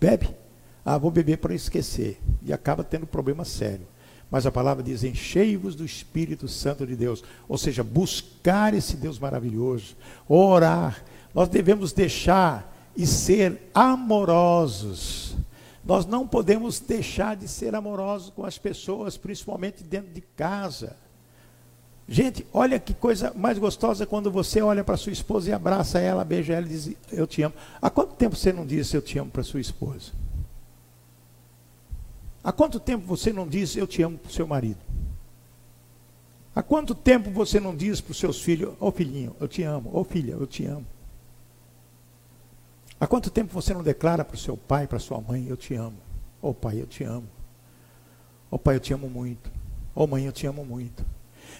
Bebe. 0.00 0.28
Ah, 0.90 0.96
vou 0.96 1.10
beber 1.10 1.36
para 1.36 1.54
esquecer. 1.54 2.18
E 2.42 2.50
acaba 2.50 2.82
tendo 2.82 3.06
problema 3.06 3.44
sério. 3.44 3.86
Mas 4.30 4.46
a 4.46 4.50
palavra 4.50 4.82
diz: 4.82 5.04
enchei-vos 5.04 5.74
do 5.74 5.84
Espírito 5.84 6.48
Santo 6.48 6.86
de 6.86 6.96
Deus. 6.96 7.22
Ou 7.46 7.58
seja, 7.58 7.84
buscar 7.84 8.72
esse 8.72 8.96
Deus 8.96 9.18
maravilhoso, 9.18 9.94
orar. 10.26 11.04
Nós 11.34 11.50
devemos 11.50 11.92
deixar 11.92 12.74
e 12.96 13.06
ser 13.06 13.68
amorosos. 13.74 15.36
Nós 15.84 16.06
não 16.06 16.26
podemos 16.26 16.80
deixar 16.80 17.36
de 17.36 17.46
ser 17.48 17.74
amorosos 17.74 18.30
com 18.30 18.46
as 18.46 18.56
pessoas, 18.56 19.18
principalmente 19.18 19.84
dentro 19.84 20.10
de 20.14 20.22
casa. 20.22 20.96
Gente, 22.08 22.46
olha 22.50 22.80
que 22.80 22.94
coisa 22.94 23.34
mais 23.36 23.58
gostosa 23.58 24.06
quando 24.06 24.30
você 24.30 24.62
olha 24.62 24.82
para 24.82 24.96
sua 24.96 25.12
esposa 25.12 25.50
e 25.50 25.52
abraça 25.52 25.98
ela, 25.98 26.24
beija 26.24 26.54
ela 26.54 26.64
e 26.64 26.70
diz: 26.70 26.90
Eu 27.12 27.26
te 27.26 27.42
amo. 27.42 27.54
Há 27.78 27.90
quanto 27.90 28.14
tempo 28.14 28.34
você 28.34 28.54
não 28.54 28.64
disse 28.64 28.96
eu 28.96 29.02
te 29.02 29.18
amo 29.18 29.30
para 29.30 29.42
sua 29.42 29.60
esposa? 29.60 30.12
Há 32.42 32.52
quanto 32.52 32.78
tempo 32.78 33.04
você 33.06 33.32
não 33.32 33.46
diz 33.46 33.76
eu 33.76 33.86
te 33.86 34.02
amo 34.02 34.18
para 34.18 34.30
o 34.30 34.32
seu 34.32 34.46
marido? 34.46 34.80
Há 36.54 36.62
quanto 36.62 36.94
tempo 36.94 37.30
você 37.30 37.60
não 37.60 37.76
diz 37.76 38.00
para 38.00 38.12
os 38.12 38.18
seus 38.18 38.40
filhos, 38.40 38.74
ô 38.80 38.88
oh, 38.88 38.92
filhinho, 38.92 39.36
eu 39.40 39.46
te 39.46 39.62
amo, 39.62 39.90
ô 39.92 40.00
oh, 40.00 40.04
filha, 40.04 40.32
eu 40.32 40.46
te 40.46 40.64
amo? 40.64 40.86
Há 43.00 43.06
quanto 43.06 43.30
tempo 43.30 43.52
você 43.52 43.72
não 43.72 43.82
declara 43.82 44.24
para 44.24 44.34
o 44.34 44.38
seu 44.38 44.56
pai, 44.56 44.86
para 44.86 44.98
sua 44.98 45.20
mãe, 45.20 45.46
eu 45.48 45.56
te 45.56 45.74
amo? 45.74 45.96
Ô 46.42 46.48
oh, 46.48 46.54
pai, 46.54 46.80
eu 46.80 46.86
te 46.86 47.04
amo. 47.04 47.28
Ô 48.50 48.58
pai, 48.58 48.76
eu 48.76 48.80
te 48.80 48.92
amo 48.94 49.08
muito. 49.08 49.50
Ô 49.94 50.06
mãe, 50.06 50.24
eu 50.24 50.32
te 50.32 50.46
amo 50.46 50.64
muito. 50.64 51.04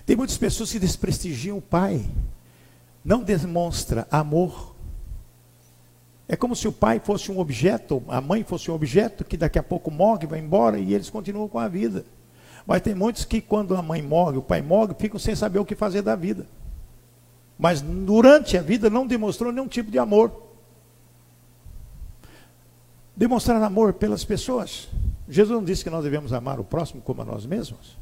Tem 0.07 0.17
muitas 0.17 0.39
pessoas 0.39 0.73
que 0.73 0.79
desprestigiam 0.79 1.59
o 1.59 1.63
pai. 1.63 2.05
Não 3.05 3.23
demonstra 3.23 4.07
amor 4.11 4.75
é 6.29 6.37
como 6.37 6.55
se 6.55 6.69
o 6.69 6.73
pai 6.73 7.01
fosse 7.01 7.33
um 7.33 7.39
objeto, 7.39 8.03
a 8.07 8.21
mãe 8.21 8.45
fosse 8.45 8.71
um 8.71 8.75
objeto 8.75 9.25
que 9.25 9.37
daqui 9.37 9.59
a 9.59 9.63
pouco 9.63 9.91
morre, 9.91 10.27
vai 10.27 10.39
embora 10.39 10.79
e 10.79 10.93
eles 10.93 11.09
continuam 11.09 11.49
com 11.49 11.59
a 11.59 11.67
vida. 11.67 12.05
Mas 12.67 12.83
tem 12.83 12.95
muitos 12.95 13.25
que 13.25 13.41
quando 13.41 13.75
a 13.75 13.81
mãe 13.81 14.03
morre, 14.03 14.37
o 14.37 14.43
pai 14.43 14.61
morre, 14.61 14.95
ficam 14.99 15.19
sem 15.19 15.35
saber 15.35 15.59
o 15.59 15.65
que 15.65 15.75
fazer 15.75 16.03
da 16.03 16.15
vida. 16.15 16.47
Mas 17.59 17.81
durante 17.81 18.59
a 18.59 18.63
vida 18.63 18.91
não 18.91 19.07
demonstrou 19.07 19.51
nenhum 19.51 19.67
tipo 19.67 19.91
de 19.91 19.99
amor. 19.99 20.49
demonstrar 23.19 23.61
amor 23.61 23.95
pelas 23.95 24.25
pessoas. 24.25 24.89
Jesus 25.29 25.53
não 25.53 25.65
disse 25.65 25.83
que 25.83 25.91
nós 25.91 26.05
devemos 26.05 26.33
amar 26.33 26.61
o 26.61 26.65
próximo 26.65 27.03
como 27.03 27.21
a 27.21 27.25
nós 27.25 27.45
mesmos? 27.45 27.99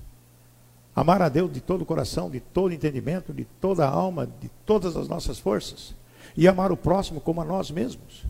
Amar 0.94 1.22
a 1.22 1.30
Deus 1.30 1.50
de 1.50 1.62
todo 1.62 1.80
o 1.80 1.86
coração, 1.86 2.28
de 2.28 2.38
todo 2.38 2.74
entendimento, 2.74 3.32
de 3.32 3.46
toda 3.58 3.86
a 3.86 3.88
alma, 3.88 4.26
de 4.26 4.50
todas 4.66 4.94
as 4.94 5.08
nossas 5.08 5.38
forças. 5.38 5.94
E 6.36 6.46
amar 6.46 6.70
o 6.70 6.76
próximo 6.76 7.20
como 7.20 7.40
a 7.40 7.44
nós 7.44 7.70
mesmos. 7.70 8.24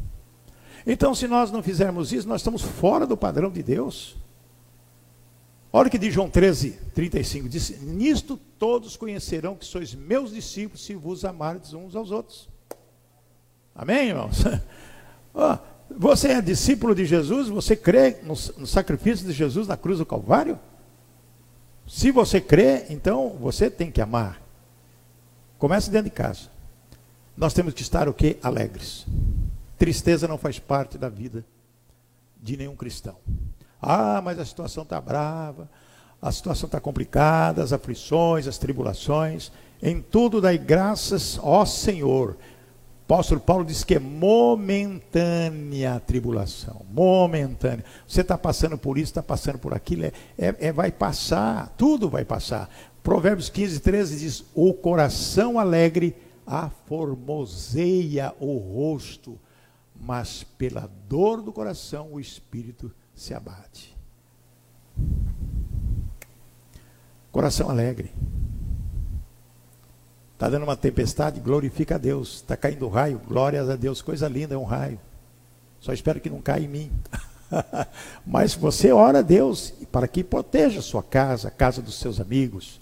Então, 0.86 1.14
se 1.14 1.26
nós 1.26 1.50
não 1.50 1.62
fizermos 1.62 2.12
isso, 2.12 2.28
nós 2.28 2.40
estamos 2.40 2.62
fora 2.62 3.06
do 3.06 3.16
padrão 3.16 3.50
de 3.50 3.62
Deus. 3.62 4.16
Olha 5.72 5.88
o 5.88 5.90
que 5.90 5.98
diz 5.98 6.14
João 6.14 6.30
13, 6.30 6.78
35. 6.94 7.48
Diz: 7.48 7.82
Nisto 7.82 8.38
todos 8.58 8.96
conhecerão 8.96 9.56
que 9.56 9.64
sois 9.64 9.94
meus 9.94 10.32
discípulos 10.32 10.84
se 10.84 10.94
vos 10.94 11.24
amardes 11.24 11.74
uns 11.74 11.96
aos 11.96 12.10
outros. 12.10 12.48
Amém, 13.74 14.08
irmãos? 14.08 14.42
você 15.94 16.28
é 16.28 16.40
discípulo 16.40 16.94
de 16.94 17.04
Jesus? 17.04 17.48
Você 17.48 17.76
crê 17.76 18.20
no, 18.22 18.34
no 18.56 18.66
sacrifício 18.66 19.26
de 19.26 19.32
Jesus 19.32 19.66
na 19.66 19.76
cruz 19.76 19.98
do 19.98 20.06
Calvário? 20.06 20.58
Se 21.86 22.10
você 22.10 22.40
crê, 22.40 22.86
então 22.88 23.36
você 23.40 23.68
tem 23.68 23.90
que 23.90 24.00
amar. 24.00 24.40
Comece 25.58 25.90
dentro 25.90 26.10
de 26.10 26.16
casa. 26.16 26.55
Nós 27.36 27.52
temos 27.52 27.74
que 27.74 27.82
estar 27.82 28.08
o 28.08 28.14
quê? 28.14 28.38
Alegres. 28.42 29.06
Tristeza 29.78 30.26
não 30.26 30.38
faz 30.38 30.58
parte 30.58 30.96
da 30.96 31.08
vida 31.08 31.44
de 32.42 32.56
nenhum 32.56 32.74
cristão. 32.74 33.16
Ah, 33.80 34.22
mas 34.24 34.38
a 34.38 34.44
situação 34.44 34.84
está 34.84 34.98
brava, 35.00 35.68
a 36.20 36.32
situação 36.32 36.66
está 36.66 36.80
complicada, 36.80 37.62
as 37.62 37.74
aflições, 37.74 38.46
as 38.46 38.56
tribulações. 38.56 39.52
Em 39.82 40.00
tudo 40.00 40.40
dai 40.40 40.56
graças, 40.56 41.38
ó 41.42 41.66
Senhor, 41.66 42.38
apóstolo 43.04 43.40
Paulo 43.40 43.66
diz 43.66 43.84
que 43.84 43.96
é 43.96 43.98
momentânea 43.98 45.94
a 45.94 46.00
tribulação, 46.00 46.80
momentânea. 46.90 47.84
Você 48.08 48.22
está 48.22 48.38
passando 48.38 48.78
por 48.78 48.96
isso, 48.96 49.10
está 49.10 49.22
passando 49.22 49.58
por 49.58 49.74
aquilo, 49.74 50.06
é, 50.06 50.12
é, 50.38 50.56
é, 50.58 50.72
vai 50.72 50.90
passar, 50.90 51.74
tudo 51.76 52.08
vai 52.08 52.24
passar. 52.24 52.70
Provérbios 53.02 53.50
15, 53.50 53.80
13 53.80 54.18
diz: 54.18 54.44
O 54.54 54.72
coração 54.72 55.58
alegre 55.58 56.16
aformoseia 56.46 58.32
o 58.38 58.56
rosto, 58.56 59.38
mas 59.98 60.44
pela 60.44 60.90
dor 61.08 61.42
do 61.42 61.52
coração 61.52 62.12
o 62.12 62.20
espírito 62.20 62.92
se 63.14 63.34
abate. 63.34 63.96
Coração 67.32 67.68
alegre. 67.68 68.12
Está 70.34 70.48
dando 70.50 70.64
uma 70.64 70.76
tempestade, 70.76 71.40
glorifica 71.40 71.94
a 71.94 71.98
Deus. 71.98 72.36
Está 72.36 72.56
caindo 72.56 72.88
raio, 72.88 73.20
glórias 73.26 73.68
a 73.70 73.76
Deus. 73.76 74.02
Coisa 74.02 74.28
linda 74.28 74.54
é 74.54 74.58
um 74.58 74.64
raio. 74.64 75.00
Só 75.80 75.92
espero 75.92 76.20
que 76.20 76.30
não 76.30 76.40
caia 76.40 76.64
em 76.64 76.68
mim. 76.68 76.92
Mas 78.26 78.54
você 78.54 78.92
ora 78.92 79.20
a 79.20 79.22
Deus 79.22 79.72
para 79.90 80.06
que 80.06 80.22
proteja 80.22 80.80
a 80.80 80.82
sua 80.82 81.02
casa, 81.02 81.48
a 81.48 81.50
casa 81.50 81.80
dos 81.80 81.98
seus 81.98 82.20
amigos. 82.20 82.80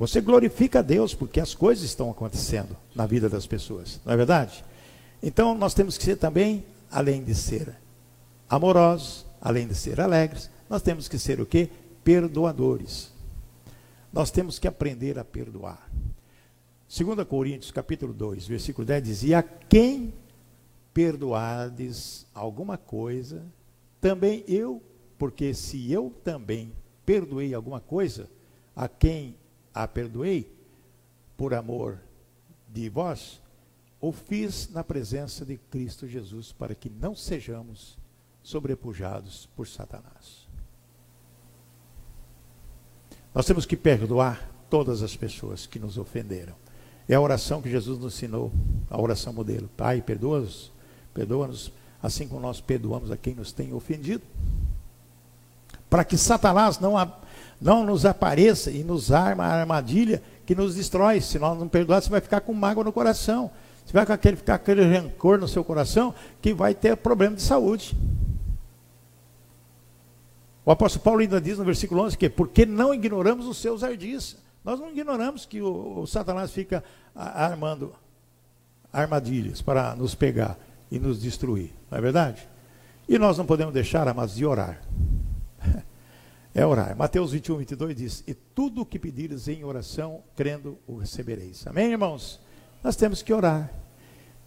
Você 0.00 0.22
glorifica 0.22 0.78
a 0.78 0.82
Deus 0.82 1.12
porque 1.12 1.38
as 1.38 1.54
coisas 1.54 1.84
estão 1.84 2.10
acontecendo 2.10 2.74
na 2.94 3.04
vida 3.04 3.28
das 3.28 3.46
pessoas, 3.46 4.00
não 4.02 4.14
é 4.14 4.16
verdade? 4.16 4.64
Então 5.22 5.54
nós 5.54 5.74
temos 5.74 5.98
que 5.98 6.04
ser 6.04 6.16
também, 6.16 6.64
além 6.90 7.22
de 7.22 7.34
ser 7.34 7.76
amorosos, 8.48 9.26
além 9.42 9.68
de 9.68 9.74
ser 9.74 10.00
alegres, 10.00 10.48
nós 10.70 10.80
temos 10.80 11.06
que 11.06 11.18
ser 11.18 11.38
o 11.38 11.44
quê? 11.44 11.68
Perdoadores. 12.02 13.12
Nós 14.10 14.30
temos 14.30 14.58
que 14.58 14.66
aprender 14.66 15.18
a 15.18 15.24
perdoar. 15.24 15.86
2 16.88 17.28
Coríntios 17.28 17.70
capítulo 17.70 18.14
2, 18.14 18.46
versículo 18.46 18.86
10 18.86 19.04
dizia: 19.04 19.40
A 19.40 19.42
quem 19.42 20.14
perdoardes 20.94 22.24
alguma 22.34 22.78
coisa, 22.78 23.44
também 24.00 24.44
eu, 24.48 24.82
porque 25.18 25.52
se 25.52 25.92
eu 25.92 26.10
também 26.24 26.72
perdoei 27.04 27.52
alguma 27.52 27.80
coisa, 27.80 28.30
a 28.74 28.88
quem 28.88 29.36
a 29.74 29.86
perdoei, 29.86 30.50
por 31.36 31.54
amor 31.54 31.98
de 32.68 32.88
vós, 32.88 33.40
o 34.00 34.12
fiz 34.12 34.70
na 34.70 34.82
presença 34.82 35.44
de 35.44 35.56
Cristo 35.56 36.06
Jesus, 36.06 36.52
para 36.52 36.74
que 36.74 36.88
não 36.88 37.14
sejamos 37.14 37.98
sobrepujados 38.42 39.48
por 39.54 39.66
Satanás. 39.66 40.48
Nós 43.34 43.46
temos 43.46 43.66
que 43.66 43.76
perdoar 43.76 44.50
todas 44.68 45.02
as 45.02 45.16
pessoas 45.16 45.66
que 45.66 45.78
nos 45.78 45.98
ofenderam. 45.98 46.54
É 47.08 47.14
a 47.14 47.20
oração 47.20 47.60
que 47.60 47.70
Jesus 47.70 47.98
nos 47.98 48.14
ensinou, 48.14 48.52
a 48.88 49.00
oração 49.00 49.32
modelo. 49.32 49.68
Pai, 49.76 50.00
perdoa-nos, 50.00 50.72
perdoa-nos, 51.12 51.72
assim 52.02 52.26
como 52.26 52.40
nós 52.40 52.60
perdoamos 52.60 53.10
a 53.10 53.16
quem 53.16 53.34
nos 53.34 53.52
tem 53.52 53.72
ofendido. 53.72 54.22
Para 55.90 56.04
que 56.04 56.16
Satanás 56.16 56.78
não, 56.78 56.94
não 57.60 57.84
nos 57.84 58.06
apareça 58.06 58.70
e 58.70 58.82
nos 58.82 59.12
arma 59.12 59.44
a 59.44 59.60
armadilha 59.60 60.22
que 60.46 60.54
nos 60.54 60.76
destrói. 60.76 61.20
Se 61.20 61.38
nós 61.38 61.58
não 61.58 61.68
perdoarmos, 61.68 62.04
você 62.04 62.10
vai 62.10 62.20
ficar 62.20 62.40
com 62.40 62.54
mágoa 62.54 62.84
no 62.84 62.92
coração. 62.92 63.50
Você 63.84 63.92
vai 63.92 64.04
ficar 64.04 64.16
com 64.16 64.52
aquele 64.52 64.82
rancor 64.82 65.38
no 65.38 65.48
seu 65.48 65.64
coração 65.64 66.14
que 66.40 66.54
vai 66.54 66.74
ter 66.74 66.96
problema 66.96 67.34
de 67.34 67.42
saúde. 67.42 67.96
O 70.64 70.70
apóstolo 70.70 71.02
Paulo 71.02 71.20
ainda 71.20 71.40
diz 71.40 71.58
no 71.58 71.64
versículo 71.64 72.02
11 72.02 72.16
que 72.16 72.28
porque 72.28 72.64
não 72.64 72.94
ignoramos 72.94 73.46
os 73.46 73.56
seus 73.58 73.82
ardis. 73.82 74.36
Nós 74.64 74.78
não 74.78 74.90
ignoramos 74.90 75.44
que 75.44 75.60
o, 75.60 76.02
o 76.02 76.06
Satanás 76.06 76.52
fica 76.52 76.84
armando 77.14 77.92
armadilhas 78.92 79.60
para 79.60 79.96
nos 79.96 80.14
pegar 80.14 80.56
e 80.90 80.98
nos 80.98 81.20
destruir, 81.20 81.72
não 81.90 81.98
é 81.98 82.00
verdade? 82.00 82.48
E 83.08 83.18
nós 83.18 83.38
não 83.38 83.46
podemos 83.46 83.72
deixar, 83.72 84.12
mas 84.14 84.34
de 84.34 84.44
orar. 84.44 84.80
É 86.52 86.66
orar. 86.66 86.96
Mateus 86.96 87.30
21, 87.30 87.58
22 87.58 87.96
diz: 87.96 88.24
E 88.26 88.34
tudo 88.34 88.82
o 88.82 88.86
que 88.86 88.98
pedires 88.98 89.46
em 89.46 89.62
oração, 89.62 90.24
crendo, 90.34 90.78
o 90.84 90.96
recebereis. 90.96 91.64
Amém, 91.66 91.92
irmãos? 91.92 92.40
Nós 92.82 92.96
temos 92.96 93.22
que 93.22 93.32
orar, 93.32 93.72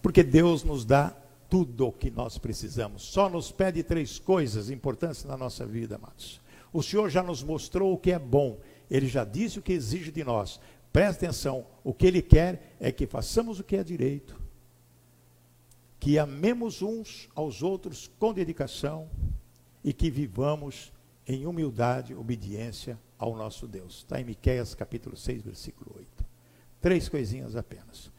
porque 0.02 0.22
Deus 0.22 0.66
nos 0.66 0.84
dá 0.84 1.16
tudo 1.50 1.88
o 1.88 1.92
que 1.94 2.12
nós 2.12 2.38
precisamos. 2.38 3.04
Só 3.04 3.30
nos 3.30 3.52
pede 3.52 3.84
três 3.84 4.20
coisas 4.20 4.70
importantes 4.70 5.24
na 5.24 5.38
nossa 5.38 5.66
vida, 5.66 5.96
amados. 5.96 6.42
O 6.74 6.84
Senhor 6.84 7.10
já 7.10 7.24
nos 7.24 7.44
mostrou 7.44 7.94
o 7.94 7.98
que 7.98 8.12
é 8.12 8.20
bom, 8.20 8.60
Ele 8.90 9.08
já 9.08 9.24
disse 9.24 9.60
o 9.60 9.62
que 9.62 9.72
exige 9.72 10.12
de 10.12 10.24
nós. 10.24 10.60
Preste 10.92 11.24
atenção: 11.24 11.66
o 11.84 11.94
que 11.94 12.06
Ele 12.06 12.22
quer 12.22 12.76
é 12.82 12.92
que 12.92 13.08
façamos 13.08 13.60
o 13.62 13.64
que 13.64 13.78
é 13.78 13.84
direito, 13.84 14.38
que 16.02 16.20
amemos 16.20 16.82
uns 16.82 17.30
aos 17.34 17.64
outros 17.64 18.12
com 18.20 18.34
dedicação 18.34 19.10
e 19.84 19.94
que 19.94 20.10
vivamos 20.10 20.92
em 21.28 21.46
humildade, 21.46 22.14
obediência 22.14 22.98
ao 23.18 23.36
nosso 23.36 23.68
Deus. 23.68 24.00
Está 24.00 24.20
em 24.20 24.26
Miqueias 24.26 24.76
capítulo 24.76 25.16
6, 25.16 25.42
versículo 25.44 25.96
8. 25.98 26.08
Três 26.82 27.08
coisinhas 27.08 27.56
apenas. 27.56 28.12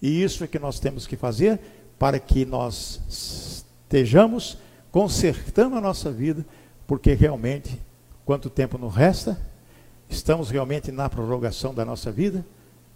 E 0.00 0.22
isso 0.22 0.44
é 0.44 0.46
que 0.46 0.58
nós 0.58 0.78
temos 0.78 1.06
que 1.06 1.16
fazer 1.16 1.60
para 1.98 2.18
que 2.18 2.44
nós 2.44 3.00
estejamos 3.08 4.58
consertando 4.90 5.76
a 5.76 5.80
nossa 5.80 6.10
vida, 6.10 6.44
porque 6.86 7.14
realmente, 7.14 7.80
quanto 8.24 8.50
tempo 8.50 8.76
nos 8.76 8.94
resta, 8.94 9.40
estamos 10.08 10.50
realmente 10.50 10.92
na 10.92 11.08
prorrogação 11.08 11.74
da 11.74 11.84
nossa 11.84 12.12
vida, 12.12 12.44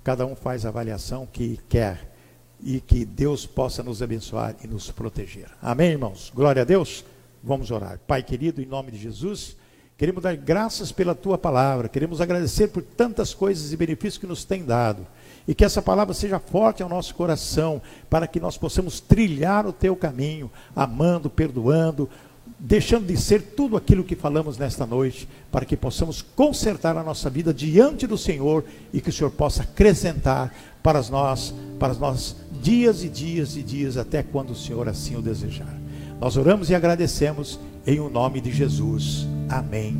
cada 0.04 0.26
um 0.26 0.36
faz 0.36 0.66
a 0.66 0.68
avaliação 0.68 1.26
que 1.26 1.58
quer 1.68 2.12
e 2.60 2.80
que 2.80 3.04
Deus 3.04 3.46
possa 3.46 3.82
nos 3.82 4.02
abençoar 4.02 4.54
e 4.62 4.66
nos 4.66 4.90
proteger. 4.90 5.48
Amém, 5.60 5.90
irmãos? 5.90 6.30
Glória 6.34 6.62
a 6.62 6.64
Deus. 6.64 7.04
Vamos 7.46 7.70
orar. 7.70 8.00
Pai 8.08 8.24
querido, 8.24 8.60
em 8.60 8.66
nome 8.66 8.90
de 8.90 8.98
Jesus, 8.98 9.56
queremos 9.96 10.20
dar 10.20 10.34
graças 10.34 10.90
pela 10.90 11.14
tua 11.14 11.38
palavra, 11.38 11.88
queremos 11.88 12.20
agradecer 12.20 12.66
por 12.66 12.82
tantas 12.82 13.32
coisas 13.32 13.72
e 13.72 13.76
benefícios 13.76 14.18
que 14.18 14.26
nos 14.26 14.44
tem 14.44 14.64
dado 14.64 15.06
e 15.46 15.54
que 15.54 15.64
essa 15.64 15.80
palavra 15.80 16.12
seja 16.12 16.40
forte 16.40 16.82
ao 16.82 16.88
nosso 16.88 17.14
coração, 17.14 17.80
para 18.10 18.26
que 18.26 18.40
nós 18.40 18.58
possamos 18.58 18.98
trilhar 18.98 19.64
o 19.64 19.72
teu 19.72 19.94
caminho, 19.94 20.50
amando, 20.74 21.30
perdoando, 21.30 22.10
deixando 22.58 23.06
de 23.06 23.16
ser 23.16 23.40
tudo 23.40 23.76
aquilo 23.76 24.02
que 24.02 24.16
falamos 24.16 24.58
nesta 24.58 24.84
noite, 24.84 25.28
para 25.52 25.64
que 25.64 25.76
possamos 25.76 26.22
consertar 26.22 26.96
a 26.96 27.04
nossa 27.04 27.30
vida 27.30 27.54
diante 27.54 28.08
do 28.08 28.18
Senhor 28.18 28.64
e 28.92 29.00
que 29.00 29.10
o 29.10 29.12
Senhor 29.12 29.30
possa 29.30 29.62
acrescentar 29.62 30.52
para 30.82 31.00
nós, 31.02 31.54
para 31.78 31.94
nós 31.94 32.34
dias 32.60 33.04
e 33.04 33.08
dias 33.08 33.56
e 33.56 33.62
dias 33.62 33.96
até 33.96 34.24
quando 34.24 34.50
o 34.50 34.56
Senhor 34.56 34.88
assim 34.88 35.14
o 35.14 35.22
desejar. 35.22 35.85
Nós 36.20 36.36
oramos 36.36 36.70
e 36.70 36.74
agradecemos 36.74 37.60
em 37.86 38.00
o 38.00 38.08
nome 38.08 38.40
de 38.40 38.52
Jesus. 38.52 39.26
Amém 39.48 39.96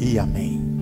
e 0.00 0.18
amém. 0.18 0.81